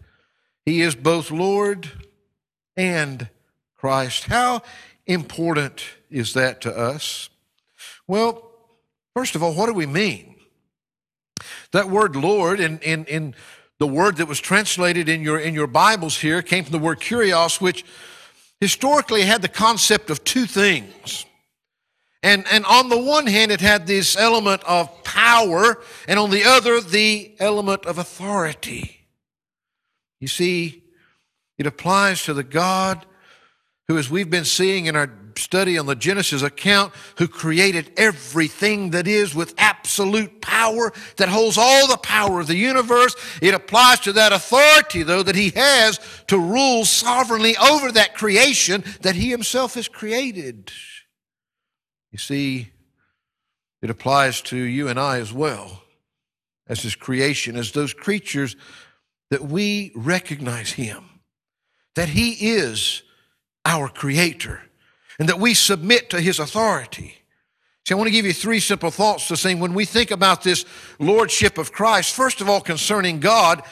He 0.67 0.81
is 0.81 0.95
both 0.95 1.31
Lord 1.31 1.91
and 2.77 3.29
Christ. 3.77 4.25
How 4.25 4.63
important 5.07 5.85
is 6.11 6.35
that 6.35 6.61
to 6.63 6.77
us? 6.77 7.29
Well, 8.07 8.51
first 9.15 9.35
of 9.35 9.43
all, 9.43 9.55
what 9.55 9.67
do 9.67 9.75
we 9.75 9.87
mean? 9.87 10.37
That 11.73 11.89
word 11.89 12.17
Lord 12.17 12.61
in, 12.61 12.79
in, 12.81 13.05
in 13.07 13.35
the 13.79 13.87
word 13.87 14.19
that 14.19 14.29
was 14.29 14.41
translated 14.41 15.09
in 15.09 15.23
your, 15.23 15.39
in 15.39 15.55
your 15.55 15.67
Bibles 15.67 16.19
here 16.19 16.43
came 16.43 16.65
from 16.65 16.73
the 16.73 16.79
word 16.79 17.01
kurios, 17.01 17.61
which 17.61 17.85
historically 18.61 19.23
had 19.23 19.43
the 19.43 19.49
concept 19.49 20.11
of 20.11 20.23
two 20.25 20.47
things. 20.47 21.27
And, 22.23 22.47
and 22.51 22.65
on 22.65 22.89
the 22.89 22.99
one 22.99 23.27
hand, 23.27 23.53
it 23.53 23.61
had 23.61 23.87
this 23.87 24.17
element 24.17 24.63
of 24.65 25.05
power, 25.05 25.83
and 26.09 26.19
on 26.19 26.31
the 26.31 26.45
other, 26.45 26.81
the 26.81 27.35
element 27.39 27.85
of 27.85 27.99
authority. 27.99 29.07
You 30.21 30.29
see, 30.29 30.85
it 31.59 31.67
applies 31.67 32.23
to 32.25 32.33
the 32.33 32.43
God 32.43 33.05
who, 33.89 33.99
as 33.99 34.09
we've 34.09 34.31
been 34.31 34.47
seeing 34.47 34.87
in 34.87 34.97
our 34.97 35.07
study 35.39 35.79
on 35.79 35.87
the 35.87 35.95
Genesis 35.95 36.43
account, 36.43 36.93
who 37.19 37.29
created 37.29 37.93
everything 37.97 38.91
that 38.91 39.07
is 39.07 39.35
with 39.35 39.55
absolute 39.59 40.41
power, 40.41 40.93
that 41.17 41.29
holds 41.29 41.59
all 41.59 41.87
the 41.87 41.97
power 41.97 42.41
of 42.41 42.47
the 42.47 42.57
universe. 42.57 43.15
It 43.41 43.55
applies 43.55 44.01
to 44.01 44.13
that 44.13 44.33
authority, 44.33 45.03
though, 45.03 45.23
that 45.23 45.37
he 45.37 45.51
has 45.51 45.99
to 46.29 46.39
rule 46.39 46.85
sovereignly 46.85 47.57
over 47.57 47.93
that 47.93 48.15
creation 48.15 48.85
that 49.03 49.17
he 49.17 49.31
himself 49.31 49.75
has 49.75 49.89
created. 49.89 50.71
You 52.11 52.19
see, 52.19 52.71
it 53.83 53.91
applies 53.91 54.41
to 54.43 54.57
you 54.57 54.89
and 54.89 54.99
I 54.99 55.19
as 55.19 55.33
well, 55.33 55.83
as 56.67 56.83
his 56.83 56.95
creation, 56.95 57.57
as 57.57 57.73
those 57.73 57.93
creatures 57.93 58.57
that 59.31 59.45
we 59.45 59.93
recognize 59.95 60.73
him, 60.73 61.05
that 61.95 62.09
he 62.09 62.33
is 62.55 63.03
our 63.65 63.89
creator 63.89 64.63
and 65.19 65.29
that 65.29 65.39
we 65.39 65.55
submit 65.55 66.11
to 66.11 66.21
his 66.21 66.39
authority. 66.39 67.15
See, 67.87 67.95
I 67.95 67.97
want 67.99 68.09
to 68.09 68.13
give 68.13 68.25
you 68.25 68.33
three 68.33 68.61
simple 68.61 68.91
thoughts 68.91 69.29
to 69.29 69.37
say 69.37 69.55
when 69.55 69.75
we 69.75 69.85
think 69.85 70.11
about 70.11 70.43
this 70.43 70.65
lordship 70.99 71.59
of 71.59 71.71
Christ, 71.71 72.15
first 72.15 72.41
of 72.41 72.49
all, 72.49 72.61
concerning 72.61 73.21
God, 73.21 73.63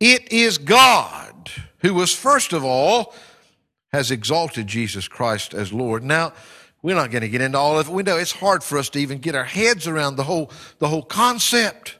it 0.00 0.30
is 0.30 0.58
God 0.58 1.50
who 1.78 1.94
was, 1.94 2.14
first 2.14 2.52
of 2.52 2.64
all, 2.64 3.14
has 3.92 4.10
exalted 4.10 4.66
Jesus 4.66 5.08
Christ 5.08 5.54
as 5.54 5.72
Lord. 5.72 6.04
Now, 6.04 6.34
we're 6.82 6.94
not 6.94 7.10
going 7.10 7.22
to 7.22 7.28
get 7.28 7.40
into 7.40 7.58
all 7.58 7.78
of 7.78 7.88
it. 7.88 7.92
We 7.92 8.02
know 8.02 8.18
it's 8.18 8.32
hard 8.32 8.62
for 8.62 8.78
us 8.78 8.90
to 8.90 8.98
even 8.98 9.18
get 9.18 9.34
our 9.34 9.44
heads 9.44 9.86
around 9.88 10.16
the 10.16 10.24
whole, 10.24 10.50
the 10.78 10.88
whole 10.88 11.02
concept 11.02 11.96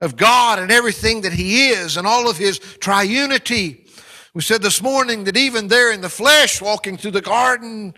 of 0.00 0.16
God 0.16 0.58
and 0.58 0.70
everything 0.70 1.22
that 1.22 1.32
He 1.32 1.68
is 1.68 1.96
and 1.96 2.06
all 2.06 2.28
of 2.28 2.36
His 2.36 2.58
triunity. 2.58 3.88
We 4.34 4.42
said 4.42 4.62
this 4.62 4.82
morning 4.82 5.24
that 5.24 5.36
even 5.36 5.68
there 5.68 5.92
in 5.92 6.00
the 6.00 6.08
flesh, 6.08 6.60
walking 6.60 6.96
through 6.96 7.12
the 7.12 7.22
garden, 7.22 7.94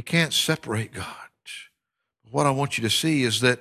you 0.00 0.04
can't 0.04 0.32
separate 0.32 0.94
God. 0.94 1.04
What 2.30 2.46
I 2.46 2.52
want 2.52 2.78
you 2.78 2.82
to 2.84 2.88
see 2.88 3.22
is 3.22 3.42
that 3.42 3.60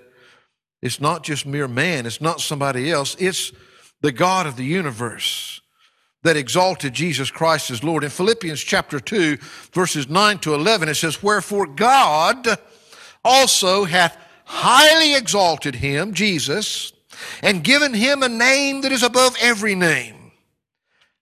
it's 0.81 1.01
not 1.01 1.22
just 1.22 1.46
mere 1.46 1.67
man, 1.67 2.05
it's 2.05 2.22
not 2.22 2.39
somebody 2.39 2.89
else, 2.89 3.17
it's 3.19 3.51
the 4.00 4.13
God 4.13 4.48
of 4.48 4.55
the 4.55 4.63
universe 4.63 5.60
that 6.24 6.38
exalted 6.38 6.93
Jesus 6.93 7.29
Christ 7.29 7.72
as 7.72 7.84
Lord. 7.84 8.05
In 8.05 8.10
Philippians 8.10 8.62
chapter 8.62 9.01
2, 9.01 9.36
verses 9.74 10.08
9 10.08 10.39
to 10.39 10.53
11, 10.53 10.88
it 10.88 10.96
says, 10.96 11.22
Wherefore 11.22 11.65
God 11.65 12.48
also 13.25 13.84
hath 13.84 14.17
highly 14.46 15.15
exalted 15.15 15.75
him, 15.75 16.13
Jesus, 16.13 16.93
and 17.43 17.65
given 17.65 17.93
him 17.93 18.24
a 18.24 18.29
name 18.29 18.79
that 18.84 18.93
is 18.93 19.03
above 19.03 19.36
every 19.41 19.75
name 19.75 20.31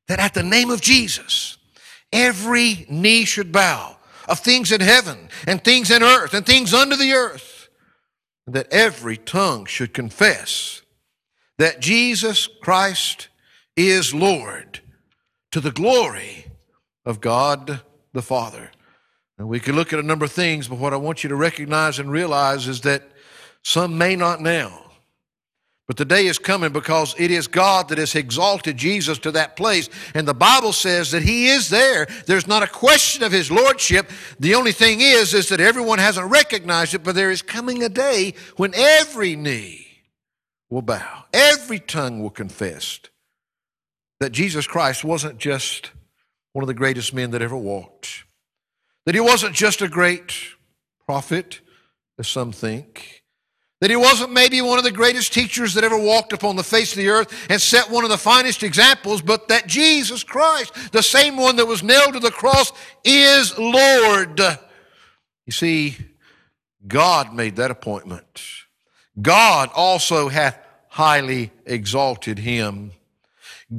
that 0.09 0.19
at 0.19 0.36
the 0.36 0.43
name 0.43 0.69
of 0.69 0.79
Jesus, 0.79 1.57
every 2.13 2.86
knee 2.88 3.25
should 3.25 3.51
bow 3.51 3.97
of 4.27 4.39
things 4.39 4.72
in 4.72 4.81
heaven 4.81 5.29
and 5.46 5.63
things 5.63 5.91
in 5.91 6.03
earth 6.03 6.34
and 6.34 6.46
things 6.46 6.74
under 6.74 6.96
the 6.96 7.13
earth, 7.13 7.69
and 8.46 8.55
that 8.55 8.72
every 8.72 9.17
tongue 9.17 9.65
should 9.65 9.93
confess 9.93 10.81
that 11.57 11.79
Jesus 11.79 12.48
Christ 12.62 13.29
is 13.75 14.13
Lord 14.13 14.81
to 15.51 15.60
the 15.60 15.72
glory 15.72 16.48
of 17.05 17.22
God 17.22 17.81
the 18.13 18.22
Father. 18.22 18.72
And 19.38 19.48
we 19.48 19.60
could 19.60 19.75
look 19.75 19.93
at 19.93 20.00
a 20.00 20.03
number 20.03 20.25
of 20.25 20.31
things, 20.31 20.67
but 20.67 20.79
what 20.79 20.93
I 20.93 20.98
want 20.98 21.24
you 21.24 21.29
to 21.29 21.36
recognize 21.36 22.00
and 22.00 22.12
realize 22.12 22.67
is 22.67 22.81
that 22.81 23.03
some 23.63 23.98
may 23.98 24.15
not 24.15 24.41
now 24.41 24.87
but 25.88 25.96
the 25.96 26.06
day 26.06 26.27
is 26.27 26.38
coming 26.38 26.74
because 26.74 27.15
it 27.17 27.32
is 27.32 27.48
God 27.48 27.88
that 27.89 27.98
has 27.98 28.13
exalted 28.13 28.75
Jesus 28.75 29.17
to 29.20 29.32
that 29.32 29.56
place. 29.56 29.89
And 30.13 30.27
the 30.27 30.34
Bible 30.34 30.74
says 30.74 31.12
that 31.12 31.24
he 31.24 31.48
is 31.48 31.70
there. 31.70 32.08
There's 32.25 32.46
not 32.46 32.62
a 32.62 32.67
question 32.67 33.24
of 33.24 33.32
his 33.32 33.50
lordship. 33.50 34.10
The 34.38 34.56
only 34.56 34.74
thing 34.74 35.00
is, 35.00 35.34
is 35.34 35.48
that 35.48 35.62
everyone 35.62 36.00
hasn't 36.00 36.29
recognized 36.29 36.94
it, 36.94 37.06
but 37.06 37.15
there 37.15 37.32
is 37.32 37.41
coming 37.41 37.84
a 37.84 37.89
day 37.89 38.34
when 38.58 38.74
every 38.75 39.38
knee 39.38 39.88
will 40.70 40.82
bow. 40.82 41.24
Every 41.32 41.79
tongue 41.79 42.22
will 42.22 42.32
confess 42.32 43.00
that 44.20 44.34
Jesus 44.34 44.67
Christ 44.67 45.06
wasn't 45.06 45.38
just 45.38 45.91
one 46.51 46.63
of 46.63 46.67
the 46.67 46.74
greatest 46.74 47.13
men 47.13 47.32
that 47.32 47.41
ever 47.41 47.56
walked. 47.56 48.25
That 49.06 49.15
he 49.15 49.22
wasn't 49.22 49.56
just 49.56 49.82
a 49.82 49.88
great 49.88 50.34
prophet, 51.06 51.62
as 52.20 52.27
some 52.27 52.51
think 52.51 53.16
that 53.79 53.89
he 53.89 53.96
wasn't 53.96 54.31
maybe 54.31 54.62
one 54.62 54.77
of 54.77 54.84
the 54.84 54.91
greatest 54.91 55.34
teachers 55.34 55.75
that 55.75 55.84
ever 55.84 55.98
walked 55.98 56.34
upon 56.34 56.55
the 56.55 56.63
face 56.63 56.93
of 56.93 56.98
the 56.98 57.10
earth 57.10 57.31
and 57.50 57.62
set 57.62 57.89
one 57.91 58.03
of 58.03 58.10
the 58.10 58.17
finest 58.17 58.63
examples, 58.63 59.22
but 59.22 59.48
that 59.50 59.67
Jesus 59.67 60.24
Christ, 60.24 60.91
the 60.91 61.03
same 61.03 61.38
one 61.38 61.57
that 61.57 61.67
was 61.67 61.84
nailed 61.84 62.13
to 62.13 62.19
the 62.19 62.31
cross, 62.31 62.72
is 63.03 63.57
Lord. 63.57 64.39
You 65.46 65.51
see, 65.51 65.96
God 66.88 67.36
made 67.36 67.57
that 67.57 67.72
appointment. 67.72 68.41
God 69.22 69.69
also 69.75 70.27
hath 70.29 70.60
highly 70.89 71.51
exalted 71.65 72.39
him. 72.39 72.91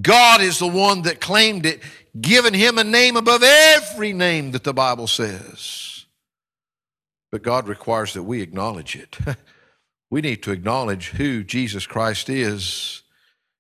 God 0.01 0.41
is 0.41 0.59
the 0.59 0.69
one 0.69 1.03
that 1.03 1.21
claimed 1.21 1.67
it, 1.67 1.83
given 2.21 2.55
him 2.55 2.79
a 2.79 2.85
name 2.85 3.17
above 3.17 3.43
every 3.43 4.13
name 4.13 4.53
that 4.53 4.63
the 4.63 4.75
Bible 4.75 5.07
says. 5.07 6.07
But 7.31 7.43
God 7.43 7.67
requires 7.67 8.15
that 8.15 8.23
we 8.23 8.43
acknowledge 8.43 8.95
it. 8.95 9.19
we 10.11 10.21
need 10.21 10.43
to 10.43 10.53
acknowledge 10.53 11.11
who 11.11 11.45
Jesus 11.45 11.87
Christ 11.87 12.29
is. 12.29 13.03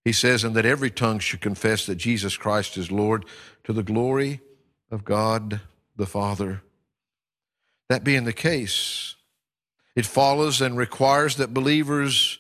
He 0.04 0.12
says, 0.12 0.44
and 0.44 0.54
that 0.56 0.64
every 0.64 0.90
tongue 0.90 1.18
should 1.18 1.40
confess 1.40 1.86
that 1.86 1.96
Jesus 1.96 2.36
Christ 2.36 2.78
is 2.78 2.90
Lord 2.90 3.26
to 3.64 3.72
the 3.72 3.82
glory 3.82 4.40
of 4.90 5.04
God 5.04 5.60
the 5.96 6.06
Father. 6.06 6.62
That 7.88 8.04
being 8.04 8.24
the 8.24 8.32
case, 8.32 9.16
it 9.94 10.06
follows 10.06 10.60
and 10.60 10.76
requires 10.76 11.36
that 11.36 11.52
believers, 11.52 12.38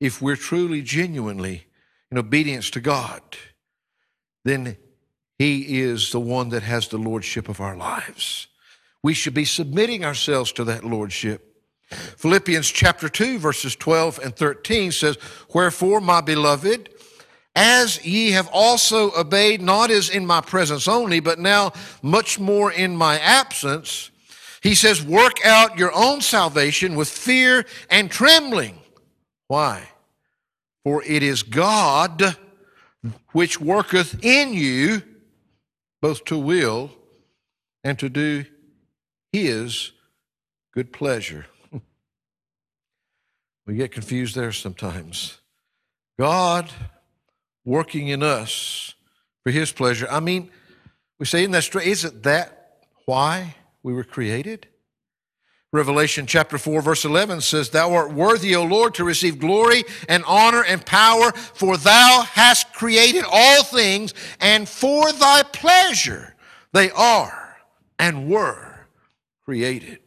if 0.00 0.22
we're 0.22 0.36
truly, 0.36 0.82
genuinely 0.82 1.66
in 2.10 2.18
obedience 2.18 2.70
to 2.70 2.80
God, 2.80 3.20
then 4.44 4.76
He 5.38 5.80
is 5.80 6.12
the 6.12 6.20
one 6.20 6.50
that 6.50 6.62
has 6.62 6.88
the 6.88 6.98
lordship 6.98 7.48
of 7.48 7.60
our 7.60 7.76
lives. 7.76 8.46
We 9.02 9.14
should 9.14 9.34
be 9.34 9.44
submitting 9.44 10.04
ourselves 10.04 10.52
to 10.52 10.64
that 10.64 10.84
lordship. 10.84 11.55
Philippians 11.90 12.68
chapter 12.68 13.08
2, 13.08 13.38
verses 13.38 13.76
12 13.76 14.18
and 14.18 14.34
13 14.34 14.92
says, 14.92 15.18
Wherefore, 15.54 16.00
my 16.00 16.20
beloved, 16.20 16.90
as 17.54 18.04
ye 18.04 18.32
have 18.32 18.48
also 18.52 19.12
obeyed, 19.16 19.62
not 19.62 19.90
as 19.90 20.10
in 20.10 20.26
my 20.26 20.40
presence 20.40 20.88
only, 20.88 21.20
but 21.20 21.38
now 21.38 21.72
much 22.02 22.38
more 22.38 22.72
in 22.72 22.96
my 22.96 23.18
absence, 23.18 24.10
he 24.62 24.74
says, 24.74 25.02
Work 25.02 25.44
out 25.44 25.78
your 25.78 25.92
own 25.94 26.20
salvation 26.20 26.96
with 26.96 27.08
fear 27.08 27.64
and 27.88 28.10
trembling. 28.10 28.78
Why? 29.46 29.88
For 30.84 31.02
it 31.04 31.22
is 31.22 31.42
God 31.42 32.36
which 33.32 33.60
worketh 33.60 34.24
in 34.24 34.52
you 34.52 35.02
both 36.02 36.24
to 36.24 36.36
will 36.36 36.90
and 37.84 37.98
to 38.00 38.08
do 38.08 38.44
his 39.32 39.92
good 40.74 40.92
pleasure. 40.92 41.46
We 43.66 43.74
get 43.74 43.90
confused 43.90 44.36
there 44.36 44.52
sometimes. 44.52 45.38
God 46.18 46.70
working 47.64 48.08
in 48.08 48.22
us 48.22 48.94
for 49.42 49.50
his 49.50 49.72
pleasure. 49.72 50.06
I 50.08 50.20
mean, 50.20 50.50
we 51.18 51.26
say, 51.26 51.40
isn't 51.40 51.52
that 51.52 51.62
straight? 51.62 51.88
Isn't 51.88 52.22
that 52.22 52.84
why 53.06 53.56
we 53.82 53.92
were 53.92 54.04
created? 54.04 54.68
Revelation 55.72 56.26
chapter 56.26 56.58
4, 56.58 56.80
verse 56.80 57.04
11 57.04 57.40
says, 57.40 57.70
Thou 57.70 57.92
art 57.92 58.12
worthy, 58.12 58.54
O 58.54 58.64
Lord, 58.64 58.94
to 58.94 59.04
receive 59.04 59.38
glory 59.38 59.84
and 60.08 60.24
honor 60.26 60.64
and 60.64 60.84
power, 60.86 61.32
for 61.32 61.76
thou 61.76 62.22
hast 62.22 62.72
created 62.72 63.24
all 63.30 63.64
things, 63.64 64.14
and 64.40 64.68
for 64.68 65.12
thy 65.12 65.42
pleasure 65.42 66.34
they 66.72 66.90
are 66.92 67.56
and 67.98 68.28
were 68.30 68.86
created. 69.44 70.00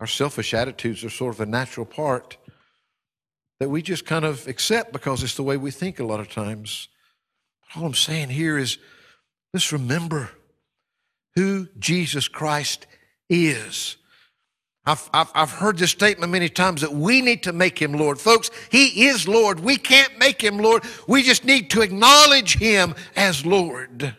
Our 0.00 0.06
selfish 0.06 0.54
attitudes 0.54 1.04
are 1.04 1.10
sort 1.10 1.34
of 1.34 1.40
a 1.40 1.46
natural 1.46 1.86
part 1.86 2.36
that 3.60 3.68
we 3.68 3.82
just 3.82 4.06
kind 4.06 4.24
of 4.24 4.46
accept 4.46 4.92
because 4.92 5.22
it's 5.22 5.34
the 5.34 5.42
way 5.42 5.56
we 5.56 5.70
think 5.70 5.98
a 5.98 6.04
lot 6.04 6.20
of 6.20 6.30
times. 6.30 6.88
All 7.74 7.84
I'm 7.84 7.94
saying 7.94 8.30
here 8.30 8.56
is 8.56 8.78
let's 9.52 9.72
remember 9.72 10.30
who 11.34 11.68
Jesus 11.78 12.28
Christ 12.28 12.86
is. 13.28 13.96
I've, 14.86 15.10
I've, 15.12 15.30
I've, 15.34 15.50
heard 15.50 15.76
this 15.76 15.90
statement 15.90 16.32
many 16.32 16.48
times 16.48 16.80
that 16.80 16.92
we 16.92 17.20
need 17.20 17.42
to 17.42 17.52
make 17.52 17.78
him 17.78 17.92
Lord. 17.92 18.18
Folks, 18.18 18.50
he 18.70 19.06
is 19.06 19.28
Lord. 19.28 19.60
We 19.60 19.76
can't 19.76 20.18
make 20.18 20.42
him 20.42 20.56
Lord. 20.56 20.82
We 21.06 21.22
just 21.22 21.44
need 21.44 21.68
to 21.70 21.82
acknowledge 21.82 22.56
him 22.56 22.94
as 23.14 23.44
Lord. 23.44 24.16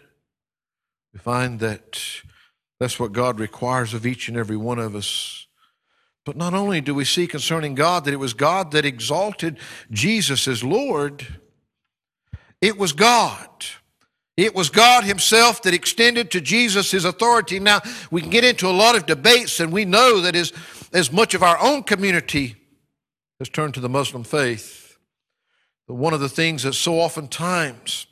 We 1.12 1.20
find 1.20 1.60
that 1.62 2.00
that's 2.80 3.00
what 3.00 3.14
God 3.14 3.40
requires 3.40 3.96
of 3.96 4.06
each 4.06 4.28
and 4.28 4.38
every 4.38 4.58
one 4.58 4.78
of 4.78 4.96
us. 4.96 5.48
But 6.26 6.36
not 6.38 6.54
only 6.54 6.82
do 6.82 6.94
we 6.94 7.06
see 7.06 7.28
concerning 7.28 7.76
God 7.76 8.06
that 8.06 8.14
it 8.14 8.18
was 8.18 8.34
God 8.34 8.72
that 8.72 8.86
exalted 8.86 9.58
Jesus 9.92 10.48
as 10.48 10.64
Lord, 10.64 11.26
It 12.62 12.78
was 12.78 12.92
God. 12.92 13.48
It 14.36 14.54
was 14.54 14.70
God 14.70 15.04
Himself 15.04 15.62
that 15.64 15.74
extended 15.74 16.32
to 16.32 16.42
Jesus 16.42 16.92
His 16.92 17.06
authority. 17.06 17.60
Now, 17.60 17.82
we 18.12 18.22
can 18.22 18.30
get 18.30 18.44
into 18.44 18.68
a 18.68 18.72
lot 18.72 18.96
of 18.96 19.06
debates, 19.06 19.60
and 19.60 19.72
we 19.72 19.86
know 19.86 20.22
that 20.22 20.36
as, 20.36 20.54
as 20.94 21.12
much 21.12 21.34
of 21.34 21.44
our 21.44 21.58
own 21.60 21.84
community 21.84 22.56
has 23.40 23.50
turned 23.50 23.74
to 23.74 23.80
the 23.80 23.90
Muslim 23.90 24.24
faith, 24.24 24.98
but 25.88 25.96
one 25.96 26.14
of 26.14 26.20
the 26.20 26.30
things 26.30 26.64
that 26.64 26.74
so 26.74 27.00
oftentimes 27.00 28.06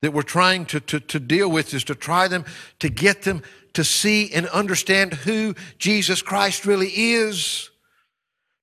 that 0.00 0.12
we're 0.12 0.22
trying 0.22 0.64
to, 0.66 0.80
to, 0.80 1.00
to 1.00 1.20
deal 1.20 1.50
with 1.50 1.74
is 1.74 1.84
to 1.84 1.94
try 1.94 2.28
them, 2.28 2.44
to 2.78 2.88
get 2.88 3.22
them 3.22 3.42
to 3.78 3.84
see 3.84 4.32
and 4.32 4.48
understand 4.48 5.14
who 5.14 5.54
Jesus 5.78 6.20
Christ 6.20 6.66
really 6.66 6.88
is. 6.88 7.70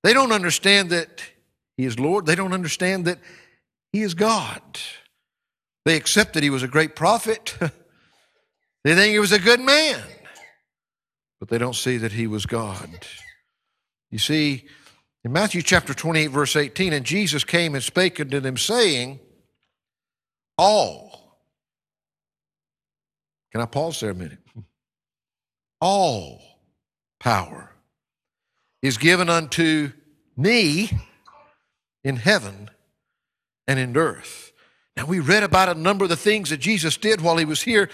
They 0.02 0.12
don't 0.12 0.30
understand 0.30 0.90
that 0.90 1.22
He 1.78 1.86
is 1.86 1.98
Lord, 1.98 2.26
they 2.26 2.34
don't 2.34 2.52
understand 2.52 3.06
that 3.06 3.18
He 3.94 4.02
is 4.02 4.12
God. 4.12 4.60
They 5.86 5.96
accept 5.96 6.34
that 6.34 6.42
He 6.42 6.50
was 6.50 6.62
a 6.62 6.68
great 6.68 6.94
prophet, 6.94 7.56
they 8.84 8.94
think 8.94 9.12
He 9.14 9.18
was 9.18 9.32
a 9.32 9.38
good 9.38 9.60
man, 9.60 10.02
but 11.40 11.48
they 11.48 11.56
don't 11.56 11.74
see 11.74 11.96
that 11.96 12.12
He 12.12 12.26
was 12.26 12.44
God. 12.44 13.06
You 14.10 14.18
see, 14.18 14.66
in 15.24 15.32
Matthew 15.32 15.62
chapter 15.62 15.94
28, 15.94 16.26
verse 16.26 16.56
18, 16.56 16.92
and 16.92 17.06
Jesus 17.06 17.42
came 17.42 17.74
and 17.74 17.82
spake 17.82 18.20
unto 18.20 18.38
them, 18.38 18.58
saying, 18.58 19.18
All. 20.58 21.40
Can 23.50 23.62
I 23.62 23.66
pause 23.66 24.00
there 24.00 24.10
a 24.10 24.14
minute? 24.14 24.40
All 25.80 26.40
power 27.20 27.72
is 28.82 28.98
given 28.98 29.28
unto 29.28 29.92
me 30.36 30.90
in 32.04 32.16
heaven 32.16 32.70
and 33.66 33.78
in 33.78 33.96
earth. 33.96 34.52
Now, 34.96 35.06
we 35.06 35.20
read 35.20 35.42
about 35.42 35.68
a 35.68 35.74
number 35.74 36.04
of 36.04 36.08
the 36.08 36.16
things 36.16 36.50
that 36.50 36.58
Jesus 36.58 36.96
did 36.96 37.20
while 37.20 37.36
he 37.36 37.44
was 37.44 37.62
here. 37.62 37.90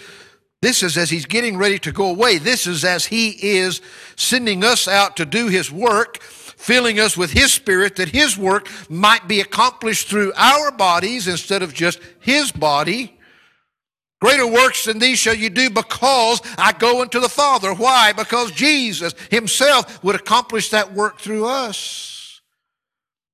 This 0.61 0.81
is 0.81 0.97
as 0.97 1.09
he's 1.09 1.25
getting 1.25 1.57
ready 1.57 1.77
to 1.79 1.91
go 1.91 2.09
away. 2.09 2.37
This 2.37 2.67
is 2.67 2.85
as 2.85 3.05
he 3.05 3.31
is 3.31 3.81
sending 4.15 4.63
us 4.63 4.87
out 4.87 5.17
to 5.17 5.25
do 5.25 5.47
his 5.47 5.69
work, 5.69 6.21
filling 6.21 7.01
us 7.01 7.17
with 7.17 7.31
his 7.31 7.51
spirit 7.51 7.97
that 7.97 8.07
his 8.07 8.37
work 8.37 8.69
might 8.89 9.27
be 9.27 9.41
accomplished 9.41 10.07
through 10.07 10.31
our 10.37 10.71
bodies 10.71 11.27
instead 11.27 11.63
of 11.63 11.73
just 11.73 11.99
his 12.21 12.53
body. 12.53 13.19
Greater 14.23 14.47
works 14.47 14.85
than 14.85 14.99
these 14.99 15.19
shall 15.19 15.33
you 15.33 15.49
do 15.49 15.69
because 15.69 16.41
I 16.57 16.71
go 16.71 17.01
unto 17.01 17.19
the 17.19 17.27
Father. 17.27 17.73
Why? 17.73 18.13
Because 18.13 18.53
Jesus 18.53 19.13
himself 19.29 20.01
would 20.01 20.15
accomplish 20.15 20.69
that 20.69 20.93
work 20.93 21.19
through 21.19 21.45
us. 21.45 22.39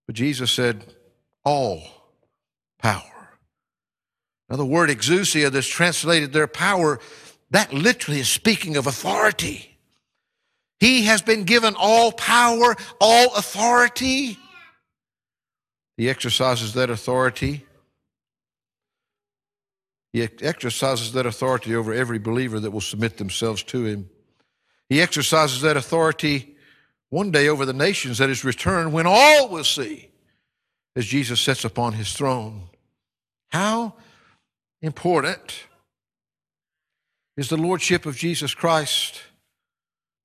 But 0.07 0.15
Jesus 0.15 0.51
said, 0.51 0.83
all 1.45 1.83
power. 2.79 3.03
Now, 4.49 4.55
the 4.55 4.65
word 4.65 4.89
exousia 4.89 5.51
that's 5.51 5.67
translated 5.67 6.33
their 6.33 6.47
power, 6.47 6.99
that 7.51 7.71
literally 7.71 8.21
is 8.21 8.27
speaking 8.27 8.75
of 8.75 8.87
authority. 8.87 9.77
He 10.79 11.03
has 11.03 11.21
been 11.21 11.43
given 11.43 11.75
all 11.77 12.11
power, 12.11 12.75
all 12.99 13.35
authority. 13.35 14.39
He 15.97 16.09
exercises 16.09 16.73
that 16.73 16.89
authority 16.89 17.63
he 20.11 20.23
exercises 20.41 21.11
that 21.13 21.25
authority 21.25 21.75
over 21.75 21.93
every 21.93 22.19
believer 22.19 22.59
that 22.59 22.71
will 22.71 22.81
submit 22.81 23.17
themselves 23.17 23.61
to 23.63 23.85
him. 23.85 24.09
He 24.89 25.01
exercises 25.01 25.61
that 25.61 25.77
authority 25.77 26.55
one 27.09 27.31
day 27.31 27.47
over 27.47 27.65
the 27.65 27.73
nations 27.73 28.19
at 28.19 28.29
his 28.29 28.43
return 28.43 28.91
when 28.91 29.05
all 29.07 29.49
will 29.49 29.63
see 29.63 30.09
as 30.95 31.05
Jesus 31.05 31.39
sits 31.39 31.63
upon 31.63 31.93
his 31.93 32.13
throne. 32.13 32.63
How 33.49 33.93
important 34.81 35.63
is 37.37 37.49
the 37.49 37.57
lordship 37.57 38.05
of 38.05 38.17
Jesus 38.17 38.53
Christ 38.53 39.21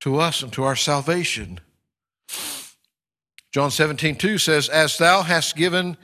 to 0.01 0.17
us 0.19 0.43
and 0.43 0.53
to 0.55 0.65
our 0.65 0.77
salvation? 0.77 1.61
John 3.53 3.71
17, 3.71 4.17
2 4.17 4.39
says, 4.39 4.69
As 4.69 4.99
thou 4.99 5.23
hast 5.23 5.57
given 5.57 5.97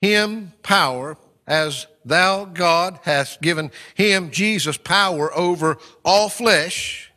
him 0.00 0.52
power, 0.62 1.18
as 1.46 1.86
thou, 2.08 2.44
God, 2.44 2.98
hast 3.02 3.40
given 3.40 3.70
him, 3.94 4.30
Jesus, 4.30 4.76
power 4.76 5.32
over 5.36 5.78
all 6.04 6.28
flesh, 6.28 7.12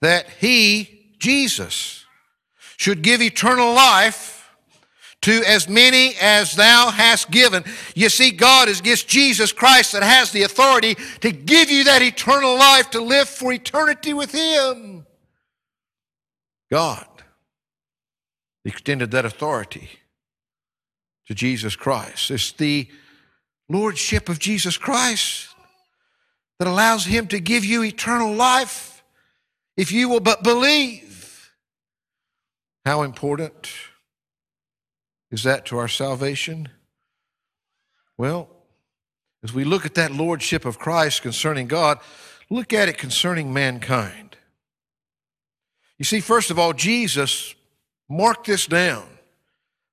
that 0.00 0.28
he, 0.38 1.14
Jesus, 1.18 2.04
should 2.76 3.02
give 3.02 3.20
eternal 3.20 3.72
life 3.74 4.40
to 5.22 5.42
as 5.46 5.68
many 5.68 6.14
as 6.20 6.54
thou 6.56 6.90
hast 6.90 7.30
given. 7.30 7.62
You 7.94 8.08
see, 8.08 8.30
God 8.30 8.68
is 8.68 8.80
just 8.80 9.06
Jesus 9.06 9.52
Christ 9.52 9.92
that 9.92 10.02
has 10.02 10.32
the 10.32 10.44
authority 10.44 10.96
to 11.20 11.30
give 11.30 11.70
you 11.70 11.84
that 11.84 12.00
eternal 12.00 12.54
life 12.54 12.90
to 12.90 13.02
live 13.02 13.28
for 13.28 13.52
eternity 13.52 14.14
with 14.14 14.32
him. 14.32 15.06
God 16.70 17.06
extended 18.64 19.10
that 19.10 19.24
authority 19.24 19.90
to 21.26 21.34
Jesus 21.34 21.76
Christ. 21.76 22.30
It's 22.30 22.52
the 22.52 22.88
lordship 23.70 24.28
of 24.28 24.38
Jesus 24.38 24.76
Christ 24.76 25.48
that 26.58 26.68
allows 26.68 27.06
him 27.06 27.26
to 27.28 27.40
give 27.40 27.64
you 27.64 27.82
eternal 27.82 28.34
life 28.34 29.02
if 29.76 29.92
you 29.92 30.08
will 30.08 30.20
but 30.20 30.42
believe. 30.42 31.52
How 32.84 33.02
important 33.02 33.70
is 35.30 35.44
that 35.44 35.66
to 35.66 35.78
our 35.78 35.88
salvation? 35.88 36.68
Well, 38.18 38.48
as 39.42 39.54
we 39.54 39.64
look 39.64 39.86
at 39.86 39.94
that 39.94 40.12
lordship 40.12 40.64
of 40.64 40.78
Christ 40.78 41.22
concerning 41.22 41.66
God, 41.66 41.98
look 42.50 42.72
at 42.72 42.88
it 42.88 42.98
concerning 42.98 43.52
mankind. 43.54 44.36
You 45.96 46.04
see, 46.04 46.20
first 46.20 46.50
of 46.50 46.58
all, 46.58 46.72
Jesus, 46.72 47.54
mark 48.08 48.44
this 48.44 48.66
down, 48.66 49.06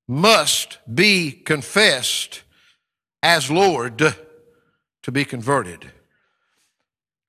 must 0.07 0.79
be 0.93 1.31
confessed 1.31 2.43
as 3.27 3.51
Lord 3.51 3.97
to 3.97 5.11
be 5.11 5.25
converted. 5.25 5.91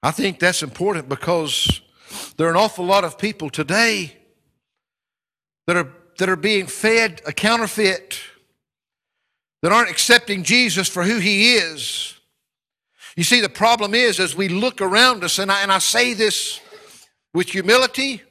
I 0.01 0.13
think 0.13 0.39
that's 0.39 0.63
important 0.63 1.09
because 1.09 1.81
there 2.37 2.47
are 2.47 2.51
an 2.51 2.57
awful 2.57 2.85
lot 2.85 3.03
of 3.03 3.19
people 3.19 3.51
today 3.51 4.17
that 5.67 5.77
are, 5.77 5.93
that 6.19 6.29
are 6.29 6.37
being 6.37 6.69
fed 6.69 7.21
a 7.27 7.33
counterfeit, 7.33 8.21
that 9.63 9.73
aren't 9.73 9.91
accepting 9.91 10.45
Jesus 10.45 10.87
for 10.87 11.03
who 11.03 11.19
he 11.19 11.57
is. 11.57 12.15
You 13.17 13.25
see, 13.25 13.41
the 13.41 13.49
problem 13.49 13.93
is 13.93 14.21
as 14.21 14.37
we 14.37 14.49
look 14.49 14.81
around 14.81 15.25
us, 15.25 15.41
and 15.41 15.51
I, 15.51 15.63
and 15.63 15.73
I 15.73 15.79
say 15.79 16.15
this 16.15 16.61
with 17.35 17.49
humility 17.49 18.23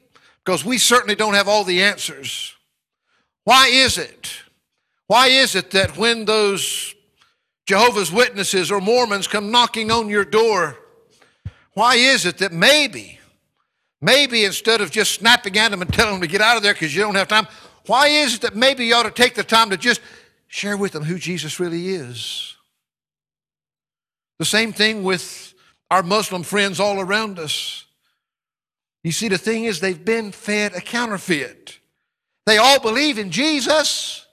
because 0.42 0.64
we 0.64 0.78
certainly 0.78 1.16
don't 1.16 1.34
have 1.34 1.48
all 1.48 1.64
the 1.64 1.82
answers. 1.82 2.54
Why 3.44 3.68
is 3.70 3.98
it? 3.98 4.32
Why 5.06 5.26
is 5.26 5.54
it 5.54 5.72
that 5.72 5.98
when 5.98 6.24
those 6.24 6.94
Jehovah's 7.68 8.10
Witnesses 8.10 8.70
or 8.70 8.80
Mormons 8.80 9.26
come 9.26 9.50
knocking 9.50 9.90
on 9.90 10.08
your 10.08 10.24
door, 10.24 10.78
why 11.74 11.96
is 11.96 12.24
it 12.24 12.38
that 12.38 12.50
maybe, 12.50 13.18
maybe 14.00 14.46
instead 14.46 14.80
of 14.80 14.90
just 14.90 15.12
snapping 15.12 15.58
at 15.58 15.70
them 15.70 15.82
and 15.82 15.92
telling 15.92 16.14
them 16.14 16.22
to 16.22 16.26
get 16.26 16.40
out 16.40 16.56
of 16.56 16.62
there 16.62 16.72
because 16.72 16.96
you 16.96 17.02
don't 17.02 17.14
have 17.14 17.28
time, 17.28 17.46
why 17.84 18.06
is 18.06 18.36
it 18.36 18.40
that 18.40 18.56
maybe 18.56 18.86
you 18.86 18.94
ought 18.94 19.02
to 19.02 19.10
take 19.10 19.34
the 19.34 19.44
time 19.44 19.68
to 19.68 19.76
just 19.76 20.00
share 20.46 20.78
with 20.78 20.92
them 20.92 21.04
who 21.04 21.18
Jesus 21.18 21.60
really 21.60 21.90
is? 21.90 22.56
The 24.38 24.46
same 24.46 24.72
thing 24.72 25.04
with 25.04 25.52
our 25.90 26.02
Muslim 26.02 26.44
friends 26.44 26.80
all 26.80 26.98
around 26.98 27.38
us. 27.38 27.84
You 29.04 29.12
see, 29.12 29.28
the 29.28 29.36
thing 29.36 29.64
is, 29.64 29.78
they've 29.78 30.06
been 30.06 30.32
fed 30.32 30.72
a 30.72 30.80
counterfeit. 30.80 31.78
They 32.46 32.56
all 32.56 32.80
believe 32.80 33.18
in 33.18 33.30
Jesus, 33.30 34.26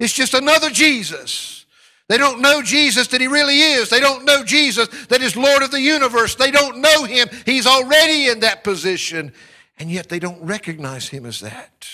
it's 0.00 0.14
just 0.14 0.32
another 0.32 0.70
Jesus. 0.70 1.65
They 2.08 2.18
don't 2.18 2.40
know 2.40 2.62
Jesus 2.62 3.08
that 3.08 3.20
He 3.20 3.26
really 3.26 3.58
is. 3.58 3.90
They 3.90 4.00
don't 4.00 4.24
know 4.24 4.44
Jesus 4.44 4.88
that 5.06 5.22
is 5.22 5.36
Lord 5.36 5.62
of 5.62 5.70
the 5.70 5.80
universe. 5.80 6.34
They 6.36 6.50
don't 6.50 6.80
know 6.80 7.04
Him. 7.04 7.28
He's 7.44 7.66
already 7.66 8.28
in 8.28 8.40
that 8.40 8.62
position, 8.62 9.32
and 9.78 9.90
yet 9.90 10.08
they 10.08 10.18
don't 10.18 10.42
recognize 10.42 11.08
Him 11.08 11.26
as 11.26 11.40
that. 11.40 11.88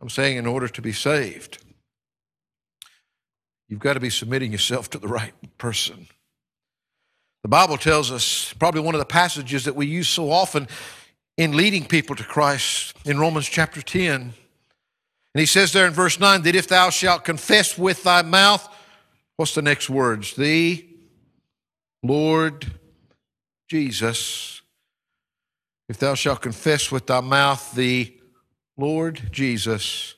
I'm 0.00 0.10
saying, 0.10 0.36
in 0.36 0.46
order 0.46 0.68
to 0.68 0.82
be 0.82 0.92
saved, 0.92 1.58
you've 3.68 3.80
got 3.80 3.94
to 3.94 4.00
be 4.00 4.10
submitting 4.10 4.52
yourself 4.52 4.90
to 4.90 4.98
the 4.98 5.08
right 5.08 5.34
person. 5.58 6.06
The 7.42 7.48
Bible 7.48 7.78
tells 7.78 8.10
us, 8.12 8.52
probably 8.58 8.82
one 8.82 8.94
of 8.94 8.98
the 8.98 9.06
passages 9.06 9.64
that 9.64 9.74
we 9.74 9.86
use 9.86 10.08
so 10.08 10.30
often 10.30 10.68
in 11.38 11.56
leading 11.56 11.86
people 11.86 12.14
to 12.16 12.24
Christ 12.24 12.94
in 13.06 13.18
Romans 13.18 13.46
chapter 13.46 13.80
10. 13.80 14.12
And 14.12 14.34
he 15.40 15.46
says 15.46 15.72
there 15.72 15.86
in 15.86 15.92
verse 15.92 16.20
9 16.20 16.42
that 16.42 16.54
if 16.54 16.68
thou 16.68 16.90
shalt 16.90 17.24
confess 17.24 17.78
with 17.78 18.02
thy 18.02 18.20
mouth 18.20 18.68
What's 19.40 19.54
the 19.54 19.62
next 19.62 19.88
words? 19.88 20.34
The 20.34 20.84
Lord 22.02 22.66
Jesus. 23.70 24.60
If 25.88 25.96
thou 25.96 26.12
shalt 26.12 26.42
confess 26.42 26.92
with 26.92 27.06
thy 27.06 27.22
mouth 27.22 27.72
the 27.72 28.14
Lord 28.76 29.30
Jesus, 29.32 30.14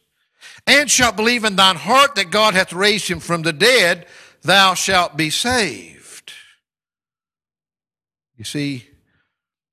and 0.66 0.90
shalt 0.90 1.14
believe 1.14 1.44
in 1.44 1.54
thine 1.54 1.76
heart 1.76 2.16
that 2.16 2.32
God 2.32 2.54
hath 2.54 2.72
raised 2.72 3.06
him 3.06 3.20
from 3.20 3.42
the 3.42 3.52
dead, 3.52 4.06
thou 4.42 4.74
shalt 4.74 5.16
be 5.16 5.30
saved. 5.30 6.32
You 8.36 8.42
see, 8.42 8.88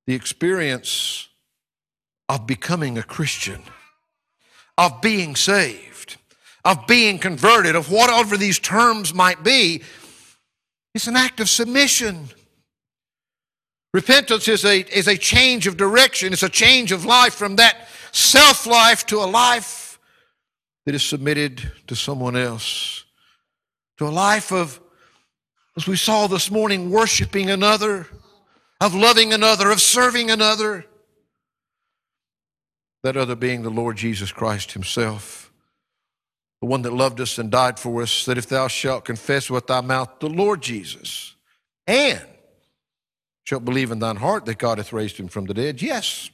the 0.06 0.14
experience 0.14 1.28
of 2.30 2.46
becoming 2.46 3.00
a 3.00 3.04
Christian, 3.04 3.64
of 4.78 5.02
being 5.02 5.36
saved, 5.36 5.89
of 6.66 6.88
being 6.88 7.20
converted, 7.20 7.76
of 7.76 7.92
whatever 7.92 8.38
these 8.38 8.60
terms 8.60 9.14
might 9.14 9.44
be, 9.44 9.82
it's 10.94 11.08
an 11.08 11.16
act 11.16 11.40
of 11.40 11.50
submission. 11.50 12.30
Repentance 13.94 14.48
is 14.48 14.66
a, 14.66 14.82
is 14.96 15.08
a 15.08 15.18
change 15.18 15.68
of 15.68 15.78
direction, 15.78 16.34
it's 16.34 16.44
a 16.44 16.50
change 16.50 16.92
of 16.92 17.06
life 17.06 17.34
from 17.34 17.56
that 17.56 17.88
self 18.12 18.66
life 18.68 19.06
to 19.08 19.18
a 19.18 19.26
life 19.26 20.00
that 20.86 20.96
is 20.96 21.04
submitted 21.04 21.72
to 21.88 21.96
someone 21.96 22.36
else, 22.36 23.06
to 23.98 24.08
a 24.08 24.10
life 24.10 24.52
of, 24.52 24.80
as 25.78 25.88
we 25.88 25.96
saw 25.96 26.28
this 26.28 26.50
morning, 26.52 26.90
worshiping 26.90 27.50
another, 27.50 28.08
of 28.82 28.96
loving 28.96 29.34
another, 29.34 29.72
of 29.72 29.82
serving 29.82 30.32
another. 30.32 30.86
That 33.04 33.16
other 33.16 33.36
being 33.36 33.62
the 33.62 33.70
Lord 33.70 33.98
Jesus 33.98 34.32
Christ 34.32 34.74
Himself, 34.74 35.49
the 36.62 36.68
one 36.68 36.82
that 36.82 36.94
loved 36.94 37.22
us 37.22 37.38
and 37.38 37.50
died 37.50 37.80
for 37.80 38.02
us, 38.02 38.26
that 38.26 38.38
if 38.38 38.48
thou 38.48 38.68
shalt 38.68 39.06
confess 39.06 39.50
with 39.50 39.68
thy 39.68 39.82
mouth 39.82 40.20
the 40.20 40.30
Lord 40.30 40.62
Jesus, 40.62 41.36
and 41.88 42.22
shalt 43.46 43.66
believe 43.66 43.92
in 43.92 44.00
thine 44.00 44.18
heart 44.18 44.46
that 44.46 44.58
God 44.58 44.78
hath 44.78 44.94
raised 44.94 45.18
him 45.18 45.28
from 45.28 45.46
the 45.46 45.54
dead, 45.54 45.82
yes, 45.82 46.30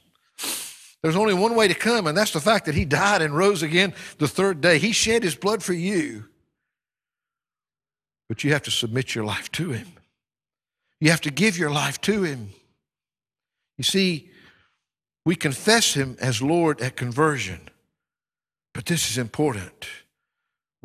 there's 1.02 1.16
only 1.16 1.34
one 1.34 1.54
way 1.54 1.68
to 1.68 1.74
come, 1.74 2.06
and 2.06 2.16
that's 2.16 2.32
the 2.32 2.40
fact 2.40 2.66
that 2.66 2.74
he 2.74 2.84
died 2.84 3.22
and 3.22 3.36
rose 3.36 3.62
again 3.62 3.94
the 4.18 4.28
third 4.28 4.60
day. 4.60 4.78
He 4.78 4.92
shed 4.92 5.22
his 5.22 5.36
blood 5.36 5.62
for 5.62 5.72
you. 5.72 6.24
But 8.28 8.42
you 8.42 8.52
have 8.52 8.62
to 8.62 8.72
submit 8.72 9.14
your 9.14 9.24
life 9.24 9.52
to 9.52 9.70
him. 9.70 9.86
You 11.00 11.10
have 11.10 11.20
to 11.20 11.30
give 11.30 11.56
your 11.56 11.70
life 11.70 12.00
to 12.02 12.24
him. 12.24 12.50
You 13.78 13.84
see, 13.84 14.30
we 15.24 15.36
confess 15.36 15.94
him 15.94 16.16
as 16.20 16.42
Lord 16.42 16.80
at 16.80 16.96
conversion. 16.96 17.60
But 18.74 18.86
this 18.86 19.10
is 19.10 19.18
important. 19.18 19.86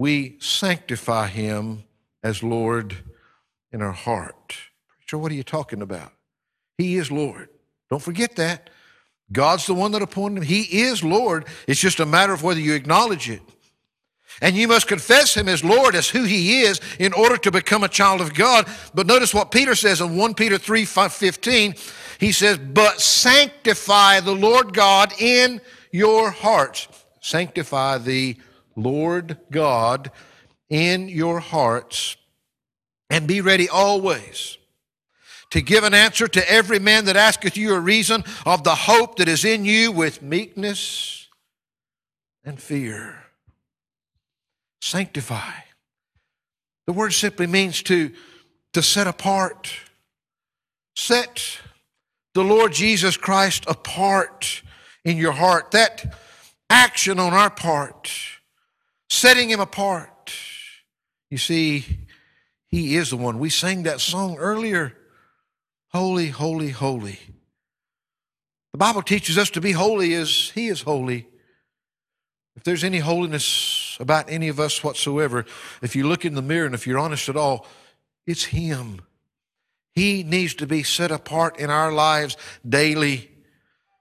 We 0.02 0.38
sanctify 0.40 1.28
him 1.28 1.84
as 2.24 2.42
Lord 2.42 2.98
in 3.72 3.84
our 3.84 3.92
heart. 3.92 4.58
Preacher, 4.98 5.20
what 5.20 5.32
are 5.32 5.36
you 5.36 5.44
talking 5.44 5.84
about? 5.84 6.12
He 6.76 6.96
is 6.96 7.12
Lord. 7.12 7.50
Don't 7.88 8.02
forget 8.02 8.36
that. 8.38 8.72
God's 9.32 9.68
the 9.68 9.76
one 9.76 9.92
that 9.92 10.02
appointed 10.02 10.38
him. 10.38 10.44
He 10.48 10.82
is 10.82 11.04
Lord. 11.04 11.46
It's 11.68 11.80
just 11.80 12.00
a 12.00 12.08
matter 12.08 12.34
of 12.34 12.42
whether 12.42 12.60
you 12.60 12.74
acknowledge 12.74 13.30
it. 13.30 13.44
And 14.42 14.56
you 14.56 14.68
must 14.68 14.88
confess 14.88 15.38
him 15.38 15.48
as 15.48 15.64
Lord, 15.64 15.94
as 15.94 16.10
who 16.10 16.24
he 16.24 16.62
is, 16.62 16.82
in 16.98 17.14
order 17.14 17.38
to 17.38 17.52
become 17.52 17.84
a 17.84 17.88
child 17.88 18.22
of 18.22 18.34
God. 18.34 18.68
But 18.96 19.06
notice 19.06 19.36
what 19.36 19.52
Peter 19.52 19.76
says 19.76 20.02
in 20.02 20.18
1 20.18 20.34
Peter 20.34 20.58
3 20.58 20.84
15. 20.84 21.76
He 22.20 22.32
says, 22.32 22.58
But 22.58 23.00
sanctify 23.00 24.22
the 24.22 24.34
Lord 24.34 24.74
God 24.74 25.14
in 25.22 25.62
your 25.92 26.32
hearts. 26.32 26.88
Sanctify 27.20 28.00
the 28.00 28.38
Lord 28.84 29.38
God 29.52 30.12
in 30.70 31.10
your 31.10 31.40
hearts, 31.40 32.16
and 33.10 33.28
be 33.28 33.42
ready 33.42 33.68
always 33.68 34.58
to 35.52 35.62
give 35.62 35.84
an 35.84 35.94
answer 35.94 36.28
to 36.28 36.52
every 36.52 36.80
man 36.80 37.06
that 37.06 37.18
asketh 37.18 37.58
you 37.58 37.74
a 37.74 37.80
reason 37.80 38.24
of 38.46 38.64
the 38.64 38.76
hope 38.76 39.18
that 39.18 39.28
is 39.28 39.44
in 39.44 39.66
you 39.66 39.92
with 39.92 40.22
meekness 40.22 41.28
and 42.44 42.60
fear. 42.60 43.18
Sanctify. 44.82 45.52
The 46.88 46.94
word 46.94 47.14
simply 47.14 47.48
means 47.48 47.84
to, 47.84 48.12
to 48.74 48.82
set 48.82 49.08
apart. 49.08 49.74
Set 50.96 51.60
the 52.34 52.44
Lord 52.44 52.72
Jesus 52.72 53.18
Christ 53.18 53.66
apart 53.68 54.64
in 55.04 55.18
your 55.18 55.34
heart. 55.34 55.72
That 55.72 56.16
action 56.70 57.20
on 57.20 57.34
our 57.34 57.50
part, 57.50 58.10
setting 59.12 59.50
him 59.50 59.60
apart. 59.60 60.34
You 61.30 61.38
see, 61.38 61.86
he 62.68 62.96
is 62.96 63.10
the 63.10 63.18
one. 63.18 63.40
We 63.40 63.50
sang 63.50 63.84
that 63.84 64.00
song 64.00 64.38
earlier. 64.38 64.94
Holy, 65.92 66.30
holy, 66.30 66.70
holy. 66.70 67.20
The 68.72 68.78
Bible 68.78 69.02
teaches 69.02 69.38
us 69.38 69.50
to 69.52 69.62
be 69.62 69.74
holy 69.74 70.14
as 70.14 70.52
He 70.56 70.70
is 70.70 70.82
holy. 70.82 71.28
If 72.56 72.64
there's 72.64 72.86
any 72.86 73.00
holiness 73.00 73.98
about 74.00 74.30
any 74.30 74.48
of 74.48 74.62
us 74.62 74.82
whatsoever, 74.82 75.46
if 75.82 75.94
you 75.94 76.08
look 76.08 76.24
in 76.24 76.34
the 76.34 76.42
mirror 76.42 76.66
and 76.66 76.74
if 76.74 76.88
you're 76.88 76.98
honest 76.98 77.28
at 77.28 77.36
all, 77.36 77.66
it's 78.26 78.46
Him. 78.46 79.02
He 79.92 80.24
needs 80.24 80.54
to 80.56 80.68
be 80.68 80.84
set 80.84 81.12
apart 81.12 81.60
in 81.60 81.70
our 81.70 81.92
lives 81.92 82.38
daily, 82.68 83.30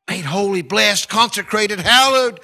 made 0.09 0.25
holy, 0.25 0.63
blessed, 0.63 1.09
consecrated, 1.09 1.81
hallowed 1.81 2.39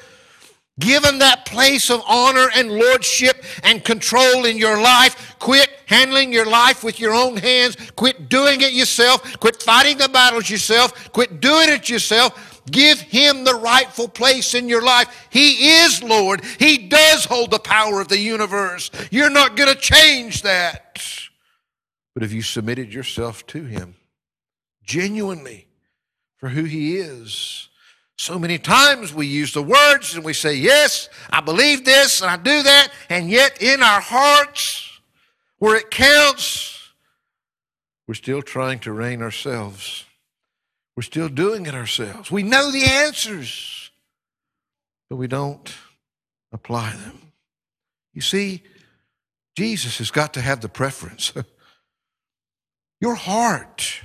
given 0.79 1.19
that 1.19 1.47
place 1.47 1.91
of 1.91 2.03
honor 2.07 2.49
and 2.55 2.71
lordship 2.71 3.45
and 3.63 3.85
control 3.85 4.45
in 4.45 4.59
your 4.59 4.81
life. 4.81 5.37
Quit 5.39 5.71
handling 5.87 6.33
your 6.33 6.47
life 6.47 6.85
with 6.85 7.01
your 7.01 7.15
own 7.15 7.37
hands. 7.37 7.77
Quit 7.97 8.29
doing 8.29 8.61
it 8.61 8.73
yourself. 8.73 9.39
Quit 9.41 9.63
fighting 9.63 9.99
the 9.99 10.09
battles 10.09 10.51
yourself. 10.51 11.13
Quit 11.13 11.41
doing 11.41 11.69
it 11.69 11.89
yourself. 11.89 12.63
Give 12.71 13.01
him 13.01 13.45
the 13.45 13.55
rightful 13.55 14.09
place 14.09 14.55
in 14.55 14.69
your 14.69 14.83
life. 14.83 15.29
He 15.31 15.83
is 15.83 16.03
Lord. 16.03 16.45
He 16.59 16.79
does 16.89 17.25
hold 17.25 17.53
the 17.53 17.61
power 17.61 18.01
of 18.01 18.09
the 18.09 18.19
universe. 18.19 18.91
You're 19.11 19.31
not 19.31 19.57
going 19.57 19.73
to 19.73 19.81
change 19.81 20.43
that. 20.43 21.01
But 22.13 22.23
if 22.23 22.33
you 22.33 22.43
submitted 22.43 22.93
yourself 22.93 23.47
to 23.49 23.65
him 23.65 23.95
genuinely 24.83 25.69
for 26.37 26.49
who 26.49 26.65
he 26.65 26.97
is, 26.97 27.69
so 28.17 28.39
many 28.39 28.59
times 28.59 29.13
we 29.13 29.27
use 29.27 29.53
the 29.53 29.63
words 29.63 30.15
and 30.15 30.25
we 30.25 30.33
say, 30.33 30.55
Yes, 30.55 31.09
I 31.31 31.41
believe 31.41 31.85
this 31.85 32.23
and 32.23 32.31
I 32.31 32.37
do 32.37 32.63
that, 32.63 32.89
and 33.11 33.31
yet 33.31 33.61
in 33.61 33.83
our 33.83 34.01
hearts, 34.01 34.91
where 35.59 35.77
it 35.77 35.91
counts, 35.91 36.91
we're 38.09 38.15
still 38.15 38.43
trying 38.43 38.79
to 38.81 38.93
reign 38.93 39.21
ourselves. 39.21 40.05
We're 40.97 41.03
still 41.03 41.29
doing 41.29 41.67
it 41.67 41.75
ourselves. 41.75 42.31
We 42.31 42.43
know 42.43 42.71
the 42.71 42.85
answers, 42.85 43.91
but 45.11 45.17
we 45.17 45.27
don't 45.27 45.75
apply 46.53 46.93
them. 46.93 47.33
You 48.15 48.23
see, 48.23 48.63
Jesus 49.57 49.99
has 49.99 50.11
got 50.11 50.35
to 50.35 50.41
have 50.41 50.63
the 50.63 50.71
preference. 50.71 51.33
Your 53.01 53.15
heart. 53.15 54.01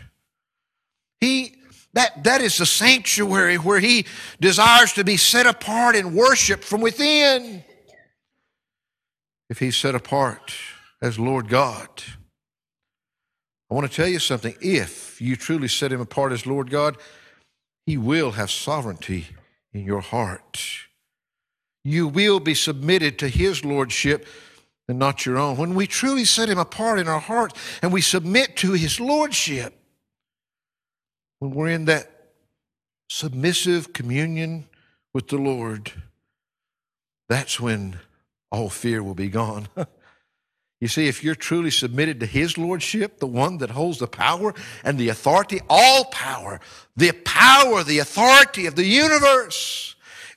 He 1.21 1.55
that, 1.93 2.23
that 2.23 2.41
is 2.41 2.57
the 2.57 2.65
sanctuary 2.65 3.57
where 3.57 3.79
he 3.79 4.05
desires 4.39 4.93
to 4.93 5.03
be 5.03 5.17
set 5.17 5.45
apart 5.45 5.95
and 5.95 6.15
worshiped 6.15 6.63
from 6.63 6.81
within. 6.81 7.63
If 9.49 9.59
he's 9.59 9.75
set 9.75 9.95
apart 9.95 10.53
as 11.01 11.19
Lord 11.19 11.49
God, 11.49 11.89
I 13.69 13.73
want 13.73 13.89
to 13.89 13.95
tell 13.95 14.07
you 14.07 14.19
something. 14.19 14.55
If 14.61 15.21
you 15.21 15.35
truly 15.35 15.67
set 15.67 15.91
him 15.91 16.01
apart 16.01 16.31
as 16.31 16.45
Lord 16.45 16.69
God, 16.69 16.97
he 17.85 17.97
will 17.97 18.31
have 18.31 18.51
sovereignty 18.51 19.27
in 19.73 19.85
your 19.85 20.01
heart. 20.01 20.61
You 21.83 22.07
will 22.07 22.39
be 22.39 22.53
submitted 22.53 23.17
to 23.19 23.27
his 23.27 23.65
lordship 23.65 24.27
and 24.87 24.99
not 24.99 25.25
your 25.25 25.37
own. 25.37 25.57
When 25.57 25.73
we 25.73 25.87
truly 25.87 26.25
set 26.25 26.49
him 26.49 26.59
apart 26.59 26.99
in 26.99 27.07
our 27.07 27.19
hearts 27.19 27.59
and 27.81 27.91
we 27.91 28.01
submit 28.01 28.55
to 28.57 28.73
his 28.73 28.99
lordship, 28.99 29.80
when 31.41 31.51
we're 31.51 31.69
in 31.69 31.85
that 31.85 32.07
submissive 33.09 33.93
communion 33.93 34.67
with 35.11 35.27
the 35.27 35.37
Lord, 35.37 35.91
that's 37.27 37.59
when 37.59 37.97
all 38.51 38.69
fear 38.69 39.01
will 39.01 39.15
be 39.15 39.27
gone. 39.27 39.67
you 40.79 40.87
see, 40.87 41.07
if 41.07 41.23
you're 41.23 41.33
truly 41.33 41.71
submitted 41.71 42.19
to 42.19 42.27
His 42.27 42.59
Lordship, 42.59 43.17
the 43.17 43.25
one 43.25 43.57
that 43.57 43.71
holds 43.71 43.97
the 43.97 44.05
power 44.05 44.53
and 44.83 44.99
the 44.99 45.09
authority, 45.09 45.61
all 45.67 46.05
power, 46.05 46.59
the 46.95 47.11
power, 47.11 47.83
the 47.83 47.97
authority 47.97 48.67
of 48.67 48.75
the 48.75 48.85
universe, 48.85 49.95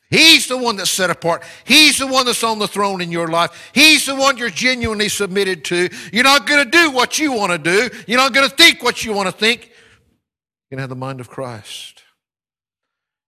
He's 0.08 0.46
the 0.46 0.56
one 0.56 0.76
that's 0.76 0.90
set 0.90 1.10
apart. 1.10 1.42
He's 1.64 1.98
the 1.98 2.06
one 2.06 2.24
that's 2.24 2.44
on 2.44 2.58
the 2.58 2.68
throne 2.68 3.02
in 3.02 3.12
your 3.12 3.28
life. 3.28 3.72
He's 3.74 4.06
the 4.06 4.14
one 4.14 4.38
you're 4.38 4.48
genuinely 4.48 5.10
submitted 5.10 5.64
to. 5.66 5.90
You're 6.12 6.24
not 6.24 6.46
going 6.46 6.64
to 6.64 6.70
do 6.70 6.92
what 6.92 7.18
you 7.18 7.32
want 7.32 7.52
to 7.52 7.58
do. 7.58 7.94
You're 8.06 8.20
not 8.20 8.32
going 8.32 8.48
to 8.48 8.56
think 8.56 8.82
what 8.82 9.04
you 9.04 9.12
want 9.12 9.26
to 9.26 9.32
think. 9.32 9.72
You're 10.74 10.78
going 10.78 10.88
to 10.88 10.94
have 10.94 10.98
the 10.98 11.06
mind 11.06 11.20
of 11.20 11.30
Christ. 11.30 12.02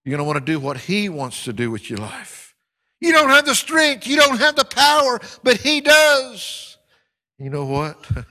You're 0.05 0.17
going 0.17 0.19
to 0.19 0.25
want 0.25 0.45
to 0.45 0.53
do 0.53 0.59
what 0.59 0.79
He 0.79 1.09
wants 1.09 1.45
to 1.45 1.53
do 1.53 1.71
with 1.71 1.89
your 1.89 2.01
life. 2.01 2.57
You 3.01 3.13
don't 3.13 3.29
have 3.29 3.47
the 3.47 3.55
strength, 3.55 4.05
you 4.05 4.17
don't 4.17 4.39
have 4.39 4.57
the 4.57 4.65
power, 4.65 5.21
but 5.45 5.59
He 5.59 5.81
does. 5.81 6.77
You 7.39 7.51
know 7.51 7.65
what? 7.65 8.05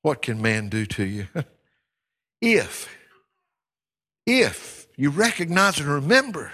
What 0.00 0.22
can 0.22 0.40
man 0.40 0.70
do 0.70 0.86
to 0.86 1.04
you? 1.04 1.26
If, 2.40 2.88
if 4.24 4.86
you 4.96 5.10
recognize 5.10 5.78
and 5.78 5.88
remember 5.88 6.52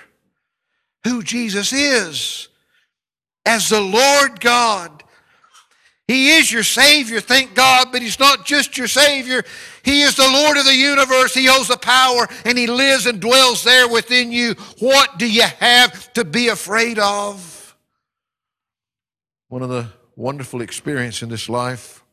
who 1.04 1.22
Jesus 1.22 1.72
is 1.72 2.48
as 3.46 3.68
the 3.68 3.80
Lord 3.80 4.40
God, 4.40 5.01
He 6.12 6.28
is 6.28 6.52
your 6.52 6.62
Savior, 6.62 7.20
thank 7.20 7.54
God, 7.54 7.88
but 7.90 8.02
He's 8.02 8.20
not 8.20 8.44
just 8.44 8.76
your 8.76 8.86
Savior. 8.86 9.42
He 9.82 10.02
is 10.02 10.14
the 10.14 10.28
Lord 10.28 10.58
of 10.58 10.66
the 10.66 10.76
universe. 10.76 11.32
He 11.32 11.46
holds 11.46 11.68
the 11.68 11.78
power 11.78 12.28
and 12.44 12.58
He 12.58 12.66
lives 12.66 13.06
and 13.06 13.18
dwells 13.18 13.64
there 13.64 13.88
within 13.88 14.30
you. 14.30 14.52
What 14.78 15.18
do 15.18 15.26
you 15.26 15.46
have 15.60 16.12
to 16.12 16.26
be 16.26 16.48
afraid 16.48 16.98
of? 16.98 17.74
One 19.48 19.62
of 19.62 19.70
the 19.70 19.88
wonderful 20.14 20.60
experiences 20.60 21.22
in 21.22 21.30
this 21.30 21.48
life 21.48 22.04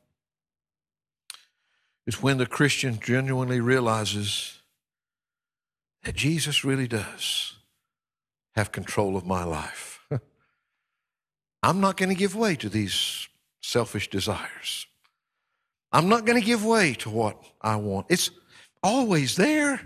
is 2.08 2.24
when 2.24 2.38
the 2.38 2.46
Christian 2.46 3.02
genuinely 3.02 3.60
realizes 3.60 4.60
that 6.04 6.16
Jesus 6.16 6.64
really 6.64 6.88
does 6.88 7.58
have 8.56 8.72
control 8.72 9.18
of 9.18 9.26
my 9.26 9.44
life. 9.44 10.00
I'm 11.64 11.82
not 11.82 11.98
going 11.98 12.08
to 12.08 12.16
give 12.16 12.34
way 12.34 12.56
to 12.56 12.70
these 12.70 13.29
selfish 13.70 14.10
desires. 14.10 14.88
I'm 15.92 16.10
not 16.10 16.26
going 16.26 16.40
to 16.40 16.46
give 16.46 16.66
way 16.66 16.94
to 16.96 17.10
what 17.10 17.42
I 17.62 17.76
want. 17.78 18.08
It's 18.10 18.32
always 18.84 19.36
there. 19.36 19.82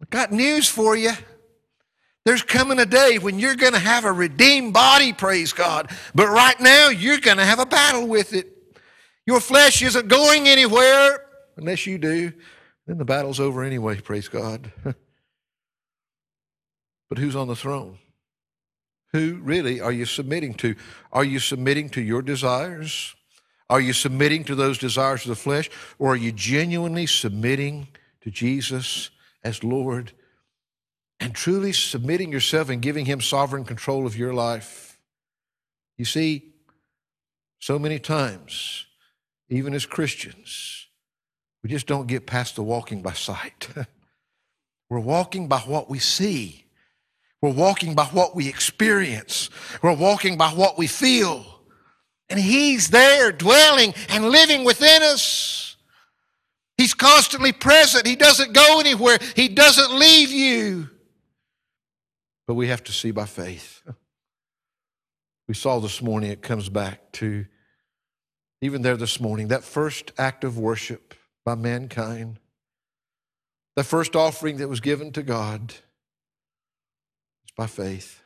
I've 0.00 0.10
got 0.10 0.32
news 0.32 0.68
for 0.68 0.96
you. 0.96 1.12
There's 2.24 2.42
coming 2.42 2.78
a 2.78 2.86
day 2.86 3.18
when 3.18 3.38
you're 3.38 3.56
going 3.56 3.72
to 3.72 3.78
have 3.78 4.04
a 4.04 4.12
redeemed 4.12 4.74
body, 4.74 5.12
praise 5.12 5.52
God. 5.52 5.90
But 6.14 6.28
right 6.28 6.60
now, 6.60 6.88
you're 6.88 7.20
going 7.20 7.38
to 7.38 7.44
have 7.44 7.58
a 7.58 7.66
battle 7.66 8.06
with 8.06 8.34
it. 8.34 8.52
Your 9.26 9.40
flesh 9.40 9.82
isn't 9.82 10.08
going 10.08 10.46
anywhere 10.46 11.24
unless 11.56 11.86
you 11.86 11.98
do. 11.98 12.32
Then 12.86 12.98
the 12.98 13.04
battle's 13.04 13.40
over 13.40 13.62
anyway, 13.62 14.00
praise 14.00 14.28
God. 14.28 14.72
but 17.08 17.18
who's 17.18 17.36
on 17.36 17.48
the 17.48 17.56
throne? 17.56 17.98
Who 19.12 19.38
really 19.42 19.80
are 19.80 19.92
you 19.92 20.04
submitting 20.04 20.54
to? 20.54 20.74
Are 21.12 21.24
you 21.24 21.38
submitting 21.38 21.88
to 21.90 22.00
your 22.00 22.22
desires? 22.22 23.14
Are 23.70 23.80
you 23.80 23.92
submitting 23.92 24.44
to 24.44 24.54
those 24.54 24.78
desires 24.78 25.22
of 25.22 25.30
the 25.30 25.36
flesh? 25.36 25.70
Or 25.98 26.12
are 26.12 26.16
you 26.16 26.32
genuinely 26.32 27.06
submitting 27.06 27.88
to 28.22 28.30
Jesus 28.30 29.10
as 29.42 29.64
Lord 29.64 30.12
and 31.20 31.34
truly 31.34 31.72
submitting 31.72 32.32
yourself 32.32 32.68
and 32.68 32.82
giving 32.82 33.06
Him 33.06 33.20
sovereign 33.20 33.64
control 33.64 34.06
of 34.06 34.16
your 34.16 34.34
life? 34.34 34.98
You 35.96 36.04
see, 36.04 36.52
so 37.58 37.78
many 37.78 37.98
times, 37.98 38.86
even 39.48 39.74
as 39.74 39.84
Christians, 39.84 40.86
we 41.62 41.70
just 41.70 41.86
don't 41.86 42.06
get 42.06 42.26
past 42.26 42.56
the 42.56 42.62
walking 42.62 43.02
by 43.02 43.12
sight. 43.12 43.68
We're 44.90 45.00
walking 45.00 45.48
by 45.48 45.58
what 45.60 45.90
we 45.90 45.98
see. 45.98 46.64
We're 47.40 47.52
walking 47.52 47.94
by 47.94 48.04
what 48.06 48.34
we 48.34 48.48
experience. 48.48 49.50
We're 49.82 49.94
walking 49.94 50.36
by 50.36 50.48
what 50.48 50.76
we 50.76 50.86
feel. 50.86 51.44
And 52.28 52.38
He's 52.38 52.90
there 52.90 53.30
dwelling 53.32 53.94
and 54.08 54.28
living 54.28 54.64
within 54.64 55.02
us. 55.02 55.76
He's 56.76 56.94
constantly 56.94 57.52
present. 57.52 58.06
He 58.06 58.16
doesn't 58.16 58.52
go 58.52 58.80
anywhere. 58.80 59.18
He 59.34 59.48
doesn't 59.48 59.98
leave 59.98 60.30
you. 60.30 60.90
But 62.46 62.54
we 62.54 62.68
have 62.68 62.84
to 62.84 62.92
see 62.92 63.10
by 63.10 63.26
faith. 63.26 63.82
We 65.48 65.54
saw 65.54 65.80
this 65.80 66.02
morning, 66.02 66.30
it 66.30 66.42
comes 66.42 66.68
back 66.68 67.12
to 67.12 67.46
even 68.60 68.82
there 68.82 68.96
this 68.96 69.20
morning, 69.20 69.48
that 69.48 69.64
first 69.64 70.12
act 70.18 70.44
of 70.44 70.58
worship 70.58 71.14
by 71.44 71.54
mankind, 71.54 72.38
the 73.76 73.84
first 73.84 74.14
offering 74.14 74.58
that 74.58 74.68
was 74.68 74.80
given 74.80 75.12
to 75.12 75.22
God 75.22 75.74
by 77.58 77.66
faith, 77.66 78.22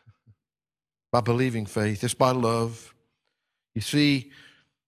by 1.11 1.23
believing 1.23 1.65
faith. 1.65 2.05
It's 2.05 2.13
by 2.13 2.33
love. 2.33 2.95
You 3.75 3.81
see, 3.81 4.31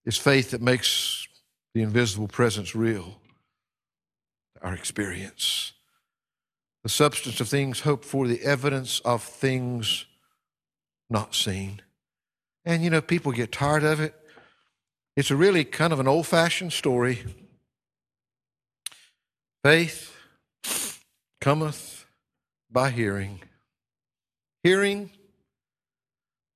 it's 0.04 0.18
faith 0.18 0.50
that 0.50 0.60
makes 0.60 1.26
the 1.72 1.80
invisible 1.80 2.28
presence 2.28 2.76
real, 2.76 3.18
our 4.60 4.74
experience. 4.74 5.72
The 6.82 6.90
substance 6.90 7.40
of 7.40 7.48
things 7.48 7.80
hoped 7.80 8.04
for, 8.04 8.28
the 8.28 8.42
evidence 8.42 9.00
of 9.00 9.22
things 9.22 10.04
not 11.08 11.34
seen. 11.34 11.80
And 12.66 12.84
you 12.84 12.90
know, 12.90 13.00
people 13.00 13.32
get 13.32 13.50
tired 13.50 13.82
of 13.82 13.98
it. 13.98 14.14
It's 15.16 15.30
a 15.30 15.36
really 15.36 15.64
kind 15.64 15.92
of 15.92 16.00
an 16.00 16.08
old 16.08 16.26
fashioned 16.26 16.74
story. 16.74 17.24
Faith 19.62 20.14
cometh 21.40 22.04
by 22.70 22.90
hearing 22.90 23.40
Hearing 24.64 25.10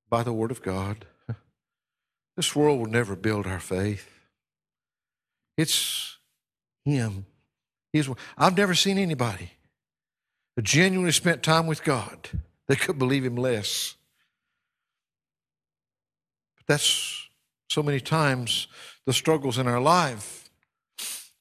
by 0.08 0.22
the 0.22 0.32
Word 0.32 0.50
of 0.50 0.62
God. 0.62 1.04
This 2.36 2.56
world 2.56 2.78
will 2.78 2.86
never 2.86 3.14
build 3.14 3.46
our 3.46 3.60
faith. 3.60 4.08
It's 5.58 6.16
Him. 6.86 7.26
He's, 7.92 8.08
I've 8.38 8.56
never 8.56 8.74
seen 8.74 8.96
anybody 8.96 9.50
that 10.56 10.62
genuinely 10.62 11.12
spent 11.12 11.42
time 11.42 11.66
with 11.66 11.84
God 11.84 12.30
that 12.66 12.80
could 12.80 12.98
believe 12.98 13.26
Him 13.26 13.36
less. 13.36 13.94
But 16.56 16.66
that's 16.66 17.28
so 17.68 17.82
many 17.82 18.00
times 18.00 18.68
the 19.04 19.12
struggles 19.12 19.58
in 19.58 19.66
our 19.66 19.80
life. 19.80 20.48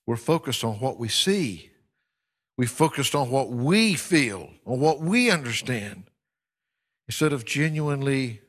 We're 0.05 0.17
focused 0.17 0.65
on 0.65 0.81
what 0.81 0.99
we 0.99 1.07
see. 1.07 1.69
We 2.57 2.65
focused 2.65 3.15
on 3.15 3.29
what 3.29 3.51
we 3.51 3.93
feel, 3.93 4.49
on 4.65 4.81
what 4.81 4.99
we 4.99 5.31
understand 5.31 6.03
instead 7.07 7.33
of 7.33 7.45
genuinely 7.45 8.41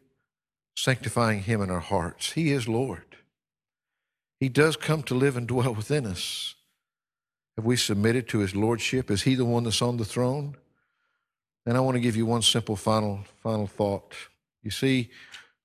sanctifying 0.76 1.42
Him 1.42 1.60
in 1.60 1.70
our 1.70 1.80
hearts. 1.80 2.32
He 2.32 2.52
is 2.52 2.68
Lord. 2.68 3.16
He 4.40 4.48
does 4.48 4.76
come 4.76 5.02
to 5.04 5.14
live 5.14 5.36
and 5.36 5.46
dwell 5.46 5.74
within 5.74 6.06
us. 6.06 6.54
Have 7.56 7.64
we 7.64 7.76
submitted 7.76 8.28
to 8.28 8.38
His 8.38 8.54
Lordship? 8.54 9.10
Is 9.10 9.22
He 9.22 9.34
the 9.34 9.44
one 9.44 9.64
that's 9.64 9.82
on 9.82 9.96
the 9.96 10.04
throne? 10.04 10.56
And 11.66 11.76
I 11.76 11.80
want 11.80 11.96
to 11.96 12.00
give 12.00 12.16
you 12.16 12.24
one 12.24 12.42
simple 12.42 12.76
final, 12.76 13.24
final 13.42 13.66
thought. 13.66 14.14
You 14.62 14.70
see, 14.70 15.10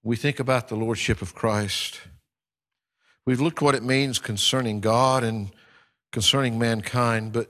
we 0.01 0.15
think 0.15 0.39
about 0.39 0.67
the 0.67 0.75
Lordship 0.75 1.21
of 1.21 1.35
Christ. 1.35 2.01
We've 3.25 3.39
looked 3.39 3.61
what 3.61 3.75
it 3.75 3.83
means 3.83 4.19
concerning 4.19 4.81
God 4.81 5.23
and 5.23 5.51
concerning 6.11 6.59
mankind, 6.59 7.31
but 7.31 7.49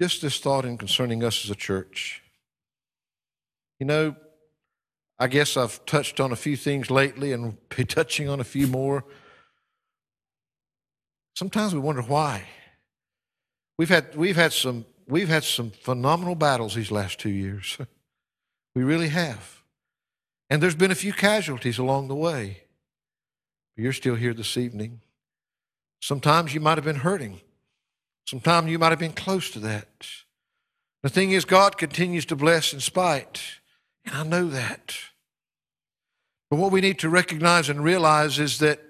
just 0.00 0.22
this 0.22 0.40
thought 0.40 0.64
in 0.64 0.76
concerning 0.76 1.22
us 1.22 1.44
as 1.44 1.50
a 1.50 1.54
church. 1.54 2.22
You 3.78 3.86
know, 3.86 4.16
I 5.18 5.28
guess 5.28 5.56
I've 5.56 5.84
touched 5.86 6.20
on 6.20 6.32
a 6.32 6.36
few 6.36 6.56
things 6.56 6.90
lately 6.90 7.32
and 7.32 7.56
be 7.76 7.84
touching 7.84 8.28
on 8.28 8.40
a 8.40 8.44
few 8.44 8.66
more. 8.66 9.04
Sometimes 11.34 11.74
we 11.74 11.80
wonder 11.80 12.02
why. 12.02 12.44
We've 13.78 13.88
had, 13.88 14.14
we've 14.16 14.36
had, 14.36 14.52
some, 14.52 14.86
we've 15.06 15.28
had 15.28 15.44
some 15.44 15.70
phenomenal 15.70 16.34
battles 16.34 16.74
these 16.74 16.90
last 16.90 17.18
two 17.18 17.30
years. 17.30 17.76
we 18.74 18.82
really 18.82 19.08
have. 19.08 19.62
And 20.48 20.62
there's 20.62 20.74
been 20.74 20.90
a 20.90 20.96
few 20.96 21.12
casualties 21.12 21.78
along 21.78 22.08
the 22.08 22.14
way. 22.14 22.62
But 23.74 23.82
you're 23.82 23.92
still 23.92 24.14
here 24.14 24.32
this 24.32 24.56
evening. 24.56 25.00
Sometimes 26.00 26.54
you 26.54 26.60
might 26.60 26.78
have 26.78 26.84
been 26.84 26.96
hurting. 26.96 27.40
Sometimes 28.26 28.70
you 28.70 28.78
might 28.78 28.90
have 28.90 28.98
been 28.98 29.12
close 29.12 29.50
to 29.50 29.60
that. 29.60 30.08
The 31.02 31.08
thing 31.08 31.32
is, 31.32 31.44
God 31.44 31.76
continues 31.76 32.24
to 32.26 32.36
bless 32.36 32.72
in 32.72 32.80
spite. 32.80 33.42
I 34.12 34.22
know 34.24 34.48
that. 34.48 34.96
But 36.50 36.58
what 36.58 36.72
we 36.72 36.80
need 36.80 37.00
to 37.00 37.08
recognize 37.08 37.68
and 37.68 37.82
realize 37.82 38.38
is 38.38 38.58
that 38.60 38.80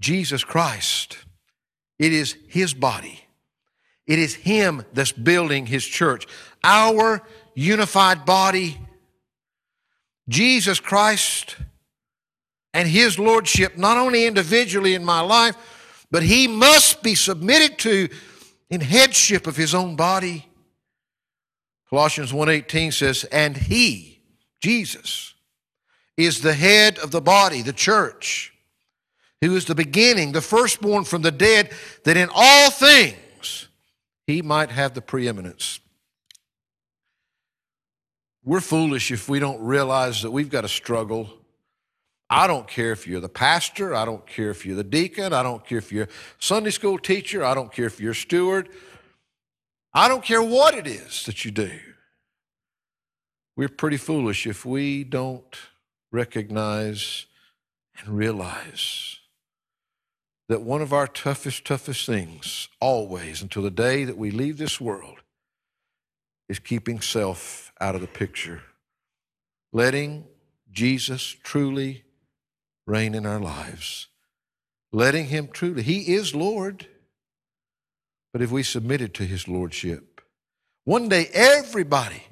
Jesus 0.00 0.44
Christ, 0.44 1.18
it 1.98 2.12
is 2.12 2.36
His 2.48 2.74
body. 2.74 3.24
It 4.06 4.18
is 4.18 4.34
Him 4.34 4.84
that's 4.92 5.12
building 5.12 5.66
His 5.66 5.84
church. 5.84 6.26
Our 6.62 7.22
unified 7.54 8.24
body, 8.24 8.78
Jesus 10.28 10.80
Christ 10.80 11.56
and 12.74 12.88
His 12.88 13.18
Lordship, 13.18 13.76
not 13.76 13.96
only 13.96 14.26
individually 14.26 14.94
in 14.94 15.04
my 15.04 15.20
life, 15.20 16.06
but 16.10 16.22
He 16.22 16.46
must 16.46 17.02
be 17.02 17.14
submitted 17.14 17.78
to 17.80 18.08
in 18.70 18.80
headship 18.80 19.46
of 19.46 19.56
His 19.56 19.74
own 19.74 19.96
body. 19.96 20.46
Colossians 21.90 22.32
1.18 22.32 22.92
says, 22.92 23.24
and 23.24 23.56
He, 23.56 24.17
Jesus 24.60 25.34
is 26.16 26.40
the 26.40 26.54
head 26.54 26.98
of 26.98 27.10
the 27.10 27.20
body, 27.20 27.62
the 27.62 27.72
church, 27.72 28.52
who 29.40 29.54
is 29.54 29.66
the 29.66 29.74
beginning, 29.74 30.32
the 30.32 30.40
firstborn 30.40 31.04
from 31.04 31.22
the 31.22 31.30
dead, 31.30 31.70
that 32.04 32.16
in 32.16 32.28
all 32.34 32.70
things 32.70 33.68
he 34.26 34.42
might 34.42 34.70
have 34.70 34.94
the 34.94 35.00
preeminence. 35.00 35.80
We're 38.44 38.60
foolish 38.60 39.10
if 39.10 39.28
we 39.28 39.38
don't 39.38 39.60
realize 39.60 40.22
that 40.22 40.30
we've 40.30 40.50
got 40.50 40.62
to 40.62 40.68
struggle. 40.68 41.30
I 42.30 42.46
don't 42.46 42.66
care 42.66 42.92
if 42.92 43.06
you're 43.06 43.20
the 43.20 43.28
pastor, 43.28 43.94
I 43.94 44.04
don't 44.04 44.26
care 44.26 44.50
if 44.50 44.66
you're 44.66 44.76
the 44.76 44.84
deacon, 44.84 45.32
I 45.32 45.42
don't 45.42 45.64
care 45.64 45.78
if 45.78 45.92
you're 45.92 46.08
Sunday 46.38 46.70
school 46.70 46.98
teacher, 46.98 47.44
I 47.44 47.54
don't 47.54 47.72
care 47.72 47.86
if 47.86 48.00
you're 48.00 48.12
a 48.12 48.14
steward. 48.14 48.68
I 49.94 50.08
don't 50.08 50.22
care 50.22 50.42
what 50.42 50.74
it 50.74 50.86
is 50.86 51.24
that 51.24 51.44
you 51.44 51.50
do. 51.50 51.70
We're 53.58 53.68
pretty 53.68 53.96
foolish 53.96 54.46
if 54.46 54.64
we 54.64 55.02
don't 55.02 55.58
recognize 56.12 57.26
and 57.98 58.16
realize 58.16 59.16
that 60.48 60.62
one 60.62 60.80
of 60.80 60.92
our 60.92 61.08
toughest, 61.08 61.64
toughest 61.64 62.06
things, 62.06 62.68
always 62.80 63.42
until 63.42 63.62
the 63.62 63.70
day 63.72 64.04
that 64.04 64.16
we 64.16 64.30
leave 64.30 64.58
this 64.58 64.80
world, 64.80 65.22
is 66.48 66.60
keeping 66.60 67.00
self 67.00 67.72
out 67.80 67.96
of 67.96 68.00
the 68.00 68.06
picture, 68.06 68.62
letting 69.72 70.26
Jesus 70.70 71.24
truly 71.42 72.04
reign 72.86 73.12
in 73.12 73.26
our 73.26 73.40
lives, 73.40 74.06
letting 74.92 75.26
Him 75.26 75.48
truly, 75.52 75.82
He 75.82 76.14
is 76.14 76.32
Lord. 76.32 76.86
But 78.32 78.40
if 78.40 78.52
we 78.52 78.62
submitted 78.62 79.14
to 79.14 79.24
His 79.24 79.48
Lordship, 79.48 80.20
one 80.84 81.08
day 81.08 81.28
everybody 81.32 82.22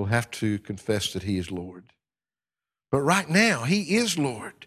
will 0.00 0.06
have 0.06 0.30
to 0.30 0.58
confess 0.60 1.12
that 1.12 1.24
He 1.24 1.36
is 1.36 1.50
Lord. 1.50 1.92
But 2.90 3.02
right 3.02 3.28
now, 3.28 3.64
He 3.64 3.96
is 3.96 4.18
Lord. 4.18 4.66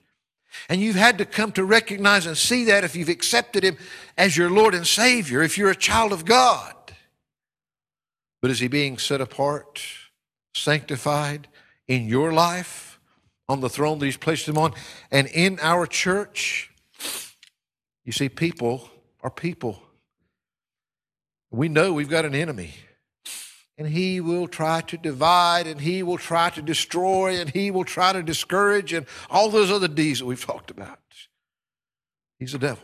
And 0.70 0.80
you've 0.80 0.96
had 0.96 1.18
to 1.18 1.26
come 1.26 1.52
to 1.54 1.66
recognize 1.66 2.28
and 2.28 2.38
see 2.38 2.66
that 2.66 2.84
if 2.84 2.96
you've 2.96 3.10
accepted 3.10 3.64
Him 3.64 3.78
as 4.16 4.38
your 4.38 4.52
Lord 4.52 4.76
and 4.76 4.86
Savior, 4.86 5.42
if 5.42 5.58
you're 5.58 5.72
a 5.72 5.76
child 5.76 6.14
of 6.14 6.24
God. 6.24 6.76
But 8.44 8.52
is 8.52 8.60
He 8.60 8.68
being 8.68 9.00
set 9.00 9.22
apart, 9.22 9.82
sanctified 10.54 11.48
in 11.88 12.08
your 12.08 12.32
life, 12.32 13.00
on 13.50 13.60
the 13.60 13.70
throne 13.70 13.98
that 14.00 14.06
He's 14.06 14.16
placed 14.16 14.48
Him 14.48 14.60
on, 14.60 14.74
and 15.10 15.26
in 15.28 15.58
our 15.64 15.88
church? 15.88 16.70
You 18.06 18.12
see, 18.12 18.30
people 18.30 18.88
are 19.22 19.32
people. 19.32 19.82
We 21.50 21.70
know 21.70 21.92
we've 21.92 22.08
got 22.08 22.24
an 22.24 22.36
enemy 22.36 22.76
and 23.78 23.88
he 23.88 24.20
will 24.22 24.48
try 24.48 24.82
to 24.82 24.98
divide 24.98 25.68
and 25.68 25.82
he 25.82 26.04
will 26.04 26.18
try 26.18 26.50
to 26.52 26.62
destroy 26.62 27.40
and 27.40 27.50
he 27.50 27.72
will 27.72 27.84
try 27.84 28.14
to 28.14 28.22
discourage 28.22 28.94
and 28.94 29.06
all 29.30 29.50
those 29.50 29.72
other 29.72 29.88
deeds 29.88 30.20
that 30.20 30.26
we've 30.26 30.46
talked 30.46 30.72
about. 30.72 31.00
He's 32.40 32.52
the 32.52 32.60
devil. 32.60 32.84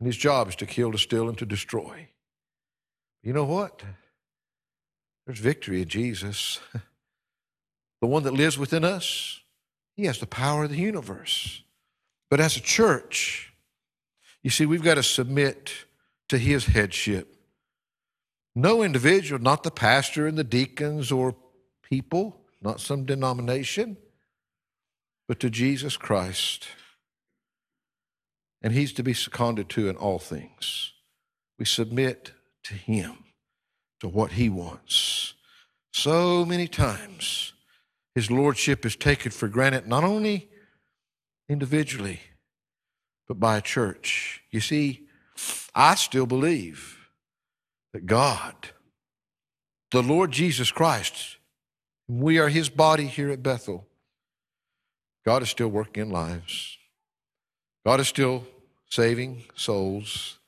And 0.00 0.06
his 0.06 0.16
job 0.16 0.48
is 0.48 0.56
to 0.56 0.66
kill, 0.66 0.92
to 0.92 0.98
steal, 0.98 1.28
and 1.28 1.38
to 1.38 1.46
destroy. 1.46 2.08
You 3.22 3.32
know 3.32 3.44
what? 3.44 3.82
There's 5.26 5.38
victory 5.38 5.82
in 5.82 5.88
Jesus. 5.88 6.60
The 8.00 8.08
one 8.08 8.24
that 8.24 8.34
lives 8.34 8.58
within 8.58 8.82
us, 8.82 9.42
he 9.94 10.06
has 10.06 10.18
the 10.18 10.26
power 10.26 10.64
of 10.64 10.70
the 10.70 10.76
universe. 10.76 11.62
But 12.28 12.40
as 12.40 12.56
a 12.56 12.60
church, 12.60 13.52
you 14.42 14.50
see, 14.50 14.66
we've 14.66 14.82
got 14.82 14.96
to 14.96 15.04
submit 15.04 15.72
to 16.28 16.36
his 16.36 16.66
headship. 16.66 17.32
No 18.54 18.82
individual, 18.82 19.40
not 19.40 19.62
the 19.62 19.70
pastor 19.70 20.26
and 20.26 20.36
the 20.36 20.44
deacons 20.44 21.10
or 21.10 21.34
people, 21.82 22.36
not 22.60 22.80
some 22.80 23.04
denomination, 23.04 23.96
but 25.26 25.40
to 25.40 25.50
Jesus 25.50 25.96
Christ. 25.96 26.66
And 28.60 28.72
he's 28.72 28.92
to 28.94 29.02
be 29.02 29.14
seconded 29.14 29.68
to 29.70 29.88
in 29.88 29.96
all 29.96 30.18
things. 30.18 30.92
We 31.58 31.64
submit 31.64 32.32
to 32.64 32.74
him, 32.74 33.24
to 34.00 34.08
what 34.08 34.32
he 34.32 34.48
wants. 34.48 35.34
So 35.92 36.44
many 36.44 36.68
times, 36.68 37.52
his 38.14 38.30
lordship 38.30 38.84
is 38.84 38.96
taken 38.96 39.32
for 39.32 39.48
granted, 39.48 39.86
not 39.86 40.04
only 40.04 40.48
individually, 41.48 42.20
but 43.26 43.40
by 43.40 43.56
a 43.56 43.62
church. 43.62 44.42
You 44.50 44.60
see, 44.60 45.08
I 45.74 45.94
still 45.94 46.26
believe 46.26 47.01
that 47.92 48.06
God, 48.06 48.70
the 49.90 50.02
Lord 50.02 50.32
Jesus 50.32 50.72
Christ, 50.72 51.36
we 52.08 52.38
are 52.38 52.48
his 52.48 52.68
body 52.68 53.06
here 53.06 53.30
at 53.30 53.42
Bethel. 53.42 53.86
God 55.24 55.42
is 55.42 55.50
still 55.50 55.68
working 55.68 56.04
in 56.04 56.10
lives. 56.10 56.78
God 57.84 58.00
is 58.00 58.08
still 58.08 58.44
saving 58.90 59.44
souls. 59.54 60.38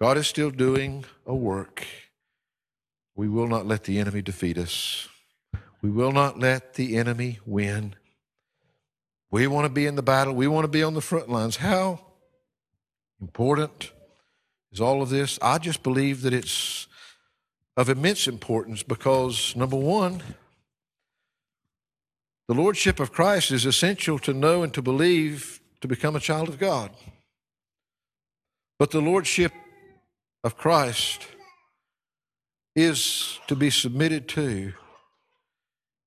God 0.00 0.16
is 0.16 0.26
still 0.26 0.50
doing 0.50 1.04
a 1.26 1.34
work. 1.34 1.86
We 3.14 3.28
will 3.28 3.48
not 3.48 3.66
let 3.66 3.84
the 3.84 3.98
enemy 3.98 4.22
defeat 4.22 4.56
us. 4.58 5.08
We 5.82 5.90
will 5.90 6.12
not 6.12 6.38
let 6.38 6.74
the 6.74 6.96
enemy 6.96 7.40
win. 7.44 7.94
We 9.30 9.46
want 9.46 9.66
to 9.66 9.72
be 9.72 9.86
in 9.86 9.96
the 9.96 10.02
battle. 10.02 10.34
We 10.34 10.46
want 10.46 10.64
to 10.64 10.68
be 10.68 10.82
on 10.82 10.94
the 10.94 11.00
front 11.00 11.28
lines. 11.28 11.56
How 11.56 12.00
important 13.20 13.92
is 14.72 14.80
all 14.80 15.02
of 15.02 15.10
this? 15.10 15.38
I 15.40 15.58
just 15.58 15.82
believe 15.82 16.22
that 16.22 16.32
it's 16.32 16.86
of 17.76 17.88
immense 17.88 18.26
importance 18.26 18.82
because, 18.82 19.54
number 19.54 19.76
one, 19.76 20.22
the 22.48 22.54
Lordship 22.54 22.98
of 22.98 23.12
Christ 23.12 23.50
is 23.50 23.66
essential 23.66 24.18
to 24.20 24.32
know 24.32 24.62
and 24.62 24.74
to 24.74 24.82
believe 24.82 25.60
to 25.80 25.88
become 25.88 26.16
a 26.16 26.20
child 26.20 26.48
of 26.48 26.58
God. 26.58 26.90
But 28.78 28.90
the 28.90 29.00
Lordship 29.00 29.52
of 30.42 30.56
Christ 30.56 31.26
is 32.74 33.38
to 33.48 33.56
be 33.56 33.70
submitted 33.70 34.28
to 34.28 34.72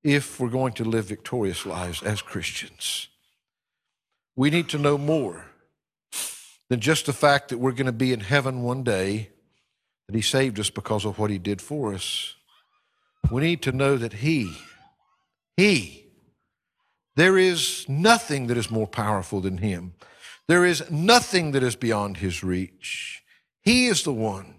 if 0.02 0.40
we're 0.40 0.48
going 0.48 0.72
to 0.74 0.84
live 0.84 1.04
victorious 1.04 1.64
lives 1.64 2.02
as 2.02 2.22
Christians. 2.22 3.08
We 4.34 4.50
need 4.50 4.68
to 4.70 4.78
know 4.78 4.98
more 4.98 5.51
than 6.72 6.80
just 6.80 7.04
the 7.04 7.12
fact 7.12 7.50
that 7.50 7.58
we're 7.58 7.70
going 7.70 7.84
to 7.84 7.92
be 7.92 8.14
in 8.14 8.20
heaven 8.20 8.62
one 8.62 8.82
day, 8.82 9.28
that 10.08 10.16
He 10.16 10.22
saved 10.22 10.58
us 10.58 10.70
because 10.70 11.04
of 11.04 11.18
what 11.18 11.30
He 11.30 11.36
did 11.36 11.60
for 11.60 11.92
us. 11.92 12.34
We 13.30 13.42
need 13.42 13.60
to 13.64 13.72
know 13.72 13.98
that 13.98 14.14
He, 14.14 14.56
He, 15.54 16.06
there 17.14 17.36
is 17.36 17.86
nothing 17.90 18.46
that 18.46 18.56
is 18.56 18.70
more 18.70 18.86
powerful 18.86 19.42
than 19.42 19.58
Him. 19.58 19.92
There 20.48 20.64
is 20.64 20.90
nothing 20.90 21.52
that 21.52 21.62
is 21.62 21.76
beyond 21.76 22.16
His 22.16 22.42
reach. 22.42 23.22
He 23.60 23.88
is 23.88 24.02
the 24.04 24.14
one 24.14 24.54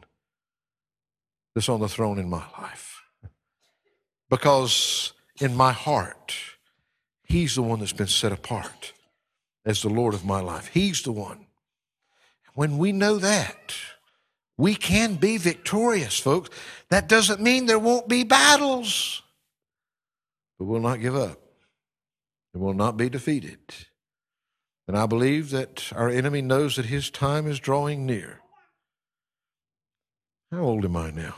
that's 1.56 1.67
on 1.67 1.80
the 1.80 1.89
throne 1.89 2.19
in 2.19 2.30
my 2.30 2.43
life. 2.60 3.02
Because 4.30 5.13
in 5.41 5.56
my 5.56 5.71
heart, 5.71 6.36
He's 7.23 7.56
the 7.56 7.63
one 7.63 7.80
that's 7.80 7.91
been 7.91 8.06
set 8.06 8.32
apart 8.32 8.93
as 9.65 9.82
the 9.82 9.89
Lord 9.89 10.13
of 10.13 10.23
my 10.23 10.41
life. 10.41 10.67
He's 10.67 11.02
the 11.02 11.12
one 11.12 11.47
when 12.53 12.77
we 12.77 12.91
know 12.91 13.17
that, 13.17 13.73
we 14.57 14.75
can 14.75 15.15
be 15.15 15.37
victorious, 15.37 16.19
folks. 16.19 16.49
That 16.89 17.09
doesn't 17.09 17.41
mean 17.41 17.65
there 17.65 17.79
won't 17.79 18.07
be 18.07 18.23
battles, 18.23 19.23
but 20.57 20.65
we'll 20.65 20.81
not 20.81 21.01
give 21.01 21.15
up 21.15 21.39
and 22.53 22.61
will 22.61 22.73
not 22.73 22.97
be 22.97 23.09
defeated. 23.09 23.59
And 24.87 24.97
I 24.97 25.05
believe 25.05 25.49
that 25.51 25.91
our 25.95 26.09
enemy 26.09 26.41
knows 26.41 26.75
that 26.75 26.85
his 26.85 27.09
time 27.09 27.47
is 27.47 27.59
drawing 27.59 28.05
near. 28.05 28.41
How 30.51 30.61
old 30.61 30.85
am 30.85 30.95
I 30.95 31.09
now? 31.09 31.35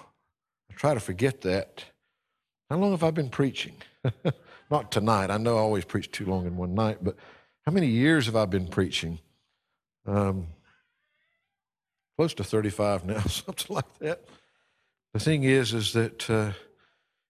I 0.69 0.73
try 0.73 0.93
to 0.93 0.99
forget 0.99 1.41
that. 1.41 1.85
How 2.69 2.77
long 2.77 2.91
have 2.91 3.03
I 3.03 3.11
been 3.11 3.29
preaching? 3.29 3.75
Not 4.71 4.91
tonight. 4.91 5.29
I 5.29 5.37
know 5.37 5.55
I 5.55 5.59
always 5.59 5.85
preach 5.85 6.11
too 6.11 6.25
long 6.25 6.47
in 6.47 6.57
one 6.57 6.73
night, 6.73 6.97
but 7.01 7.15
how 7.65 7.71
many 7.71 7.87
years 7.87 8.25
have 8.25 8.35
I 8.35 8.45
been 8.45 8.67
preaching? 8.67 9.19
Um, 10.05 10.47
close 12.17 12.33
to 12.35 12.43
35 12.43 13.05
now, 13.05 13.19
something 13.27 13.75
like 13.75 13.99
that. 13.99 14.23
The 15.13 15.19
thing 15.19 15.43
is, 15.43 15.73
is 15.73 15.93
that 15.93 16.29
uh, 16.29 16.51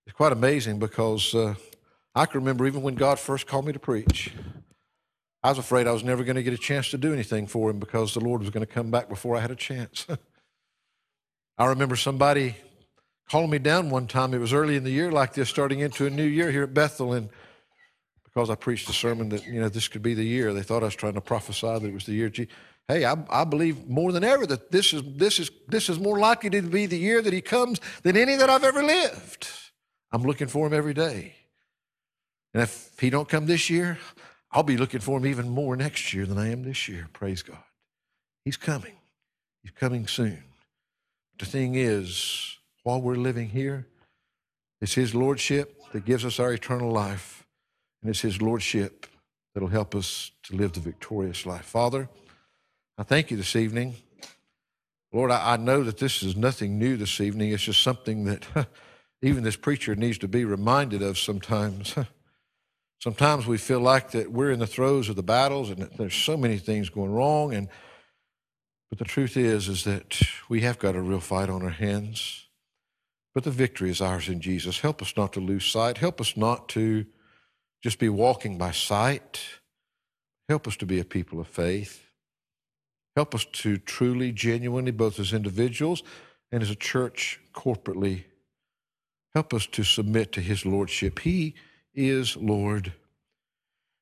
it's 0.05 0.15
quite 0.15 0.31
amazing 0.31 0.79
because 0.79 1.33
uh, 1.33 1.55
I 2.13 2.25
can 2.25 2.39
remember 2.39 2.65
even 2.65 2.81
when 2.81 2.95
God 2.95 3.19
first 3.19 3.47
called 3.47 3.65
me 3.65 3.73
to 3.73 3.79
preach, 3.79 4.33
I 5.43 5.49
was 5.49 5.57
afraid 5.57 5.85
I 5.85 5.91
was 5.91 6.03
never 6.03 6.23
going 6.23 6.37
to 6.37 6.43
get 6.43 6.53
a 6.53 6.57
chance 6.57 6.89
to 6.89 6.97
do 6.97 7.13
anything 7.13 7.45
for 7.45 7.69
Him 7.69 7.79
because 7.79 8.13
the 8.13 8.19
Lord 8.19 8.41
was 8.41 8.49
going 8.49 8.65
to 8.65 8.71
come 8.71 8.89
back 8.89 9.09
before 9.09 9.35
I 9.35 9.41
had 9.41 9.51
a 9.51 9.55
chance. 9.55 10.07
I 11.57 11.67
remember 11.67 11.95
somebody 11.95 12.55
calling 13.29 13.49
me 13.49 13.59
down 13.59 13.89
one 13.89 14.07
time. 14.07 14.33
It 14.33 14.39
was 14.39 14.53
early 14.53 14.75
in 14.75 14.83
the 14.83 14.91
year, 14.91 15.11
like 15.11 15.33
this, 15.33 15.49
starting 15.49 15.79
into 15.79 16.05
a 16.05 16.09
new 16.09 16.25
year 16.25 16.51
here 16.51 16.63
at 16.63 16.73
Bethel, 16.73 17.13
and 17.13 17.29
because 18.23 18.49
I 18.49 18.55
preached 18.55 18.89
a 18.89 18.93
sermon 18.93 19.29
that 19.29 19.45
you 19.45 19.61
know 19.61 19.69
this 19.69 19.87
could 19.87 20.01
be 20.01 20.13
the 20.13 20.25
year, 20.25 20.53
they 20.53 20.63
thought 20.63 20.81
I 20.83 20.87
was 20.87 20.95
trying 20.95 21.13
to 21.13 21.21
prophesy 21.21 21.67
that 21.67 21.83
it 21.83 21.93
was 21.93 22.05
the 22.05 22.13
year. 22.13 22.29
Hey, 22.87 23.03
I, 23.03 23.15
I 23.29 23.43
believe 23.45 23.87
more 23.87 24.11
than 24.11 24.23
ever 24.23 24.45
that 24.45 24.71
this 24.71 24.93
is, 24.93 25.01
this, 25.15 25.39
is, 25.39 25.49
this 25.67 25.89
is 25.89 25.99
more 25.99 26.19
likely 26.19 26.51
to 26.51 26.61
be 26.61 26.85
the 26.85 26.97
year 26.97 27.21
that 27.21 27.33
he 27.33 27.41
comes 27.41 27.79
than 28.03 28.15
any 28.15 28.35
that 28.35 28.49
I've 28.49 28.63
ever 28.63 28.83
lived. 28.83 29.47
I'm 30.11 30.23
looking 30.23 30.47
for 30.47 30.67
him 30.67 30.73
every 30.73 30.93
day. 30.93 31.35
And 32.53 32.61
if 32.63 32.91
he 32.99 33.09
don't 33.09 33.27
come 33.27 33.47
this 33.47 33.69
year, 33.69 33.97
I'll 34.51 34.63
be 34.63 34.77
looking 34.77 35.01
for 35.01 35.17
him 35.17 35.25
even 35.25 35.49
more 35.49 35.75
next 35.75 36.13
year 36.13 36.25
than 36.25 36.37
I 36.37 36.51
am 36.51 36.63
this 36.63 36.87
year. 36.87 37.09
Praise 37.11 37.41
God. 37.41 37.57
He's 38.45 38.55
coming. 38.55 38.93
He's 39.63 39.73
coming 39.73 40.05
soon. 40.07 40.43
The 41.39 41.45
thing 41.45 41.75
is, 41.75 42.57
while 42.83 43.01
we're 43.01 43.15
living 43.15 43.49
here, 43.49 43.87
it's 44.79 44.93
his 44.93 45.15
lordship 45.15 45.81
that 45.91 46.05
gives 46.05 46.23
us 46.23 46.39
our 46.39 46.53
eternal 46.53 46.91
life, 46.91 47.45
and 48.01 48.09
it's 48.09 48.21
his 48.21 48.41
lordship 48.41 49.07
that'll 49.53 49.69
help 49.69 49.95
us 49.95 50.31
to 50.43 50.55
live 50.55 50.73
the 50.73 50.79
victorious 50.79 51.45
life. 51.45 51.65
Father, 51.65 52.07
I 52.97 53.03
thank 53.03 53.29
you 53.29 53.35
this 53.35 53.57
evening. 53.57 53.95
Lord, 55.11 55.29
I, 55.29 55.53
I 55.53 55.57
know 55.57 55.83
that 55.83 55.97
this 55.97 56.23
is 56.23 56.37
nothing 56.37 56.79
new 56.79 56.95
this 56.95 57.19
evening. 57.19 57.51
It's 57.51 57.63
just 57.63 57.83
something 57.83 58.23
that 58.23 58.45
even 59.21 59.43
this 59.43 59.57
preacher 59.57 59.95
needs 59.95 60.17
to 60.19 60.29
be 60.29 60.45
reminded 60.45 61.01
of 61.01 61.17
sometimes. 61.17 61.95
Sometimes 63.01 63.45
we 63.45 63.57
feel 63.59 63.81
like 63.81 64.11
that 64.11 64.31
we're 64.31 64.49
in 64.49 64.57
the 64.57 64.65
throes 64.65 65.09
of 65.09 65.15
the 65.15 65.21
battles 65.21 65.69
and 65.69 65.83
there's 65.97 66.15
so 66.15 66.35
many 66.35 66.57
things 66.57 66.89
going 66.89 67.11
wrong. 67.11 67.53
And 67.53 67.67
but 68.89 68.97
the 68.97 69.05
truth 69.05 69.37
is, 69.37 69.67
is 69.67 69.83
that 69.83 70.21
we 70.49 70.61
have 70.61 70.79
got 70.79 70.95
a 70.95 71.01
real 71.01 71.19
fight 71.19 71.49
on 71.49 71.61
our 71.61 71.69
hands. 71.69 72.47
But 73.35 73.43
the 73.43 73.51
victory 73.51 73.91
is 73.91 74.01
ours 74.01 74.29
in 74.29 74.39
Jesus. 74.39 74.79
Help 74.79 75.01
us 75.03 75.13
not 75.15 75.33
to 75.33 75.39
lose 75.39 75.65
sight. 75.65 75.97
Help 75.97 76.19
us 76.19 76.35
not 76.35 76.69
to 76.69 77.05
just 77.83 77.99
be 77.99 78.09
walking 78.09 78.57
by 78.57 78.71
sight. 78.71 79.41
Help 80.47 80.67
us 80.67 80.77
to 80.77 80.85
be 80.87 80.99
a 80.99 81.05
people 81.05 81.39
of 81.39 81.47
faith. 81.47 82.05
Help 83.15 83.33
us 83.33 83.45
to 83.45 83.77
truly, 83.77 84.31
genuinely, 84.31 84.91
both 84.91 85.19
as 85.19 85.33
individuals 85.33 86.03
and 86.51 86.61
as 86.61 86.69
a 86.69 86.75
church 86.75 87.39
corporately, 87.53 88.23
help 89.33 89.53
us 89.53 89.65
to 89.67 89.83
submit 89.83 90.31
to 90.33 90.41
His 90.41 90.65
Lordship. 90.65 91.19
He 91.19 91.55
is 91.93 92.35
Lord. 92.35 92.93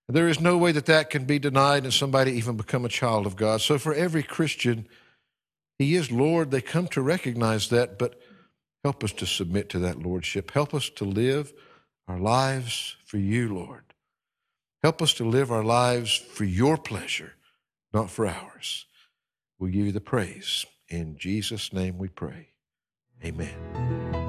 There 0.09 0.27
is 0.27 0.39
no 0.39 0.57
way 0.57 0.71
that 0.73 0.87
that 0.87 1.09
can 1.09 1.25
be 1.25 1.39
denied 1.39 1.83
and 1.83 1.93
somebody 1.93 2.33
even 2.33 2.57
become 2.57 2.85
a 2.85 2.89
child 2.89 3.25
of 3.25 3.35
God. 3.35 3.61
So 3.61 3.77
for 3.77 3.93
every 3.93 4.23
Christian, 4.23 4.87
He 5.79 5.95
is 5.95 6.11
Lord. 6.11 6.51
They 6.51 6.61
come 6.61 6.87
to 6.89 7.01
recognize 7.01 7.69
that, 7.69 7.97
but 7.97 8.19
help 8.83 9.03
us 9.03 9.13
to 9.13 9.25
submit 9.25 9.69
to 9.69 9.79
that 9.79 9.99
Lordship. 9.99 10.51
Help 10.51 10.73
us 10.73 10.89
to 10.91 11.05
live 11.05 11.53
our 12.07 12.19
lives 12.19 12.97
for 13.05 13.17
you, 13.17 13.53
Lord. 13.53 13.83
Help 14.81 15.01
us 15.01 15.13
to 15.13 15.23
live 15.23 15.51
our 15.51 15.63
lives 15.63 16.15
for 16.15 16.43
your 16.43 16.77
pleasure, 16.77 17.33
not 17.93 18.09
for 18.09 18.27
ours. 18.27 18.85
We 19.63 19.71
give 19.71 19.85
you 19.85 19.93
the 19.93 20.01
praise. 20.01 20.65
In 20.89 21.15
Jesus' 21.17 21.71
name 21.71 21.97
we 21.97 22.09
pray. 22.09 22.49
Amen. 23.23 24.22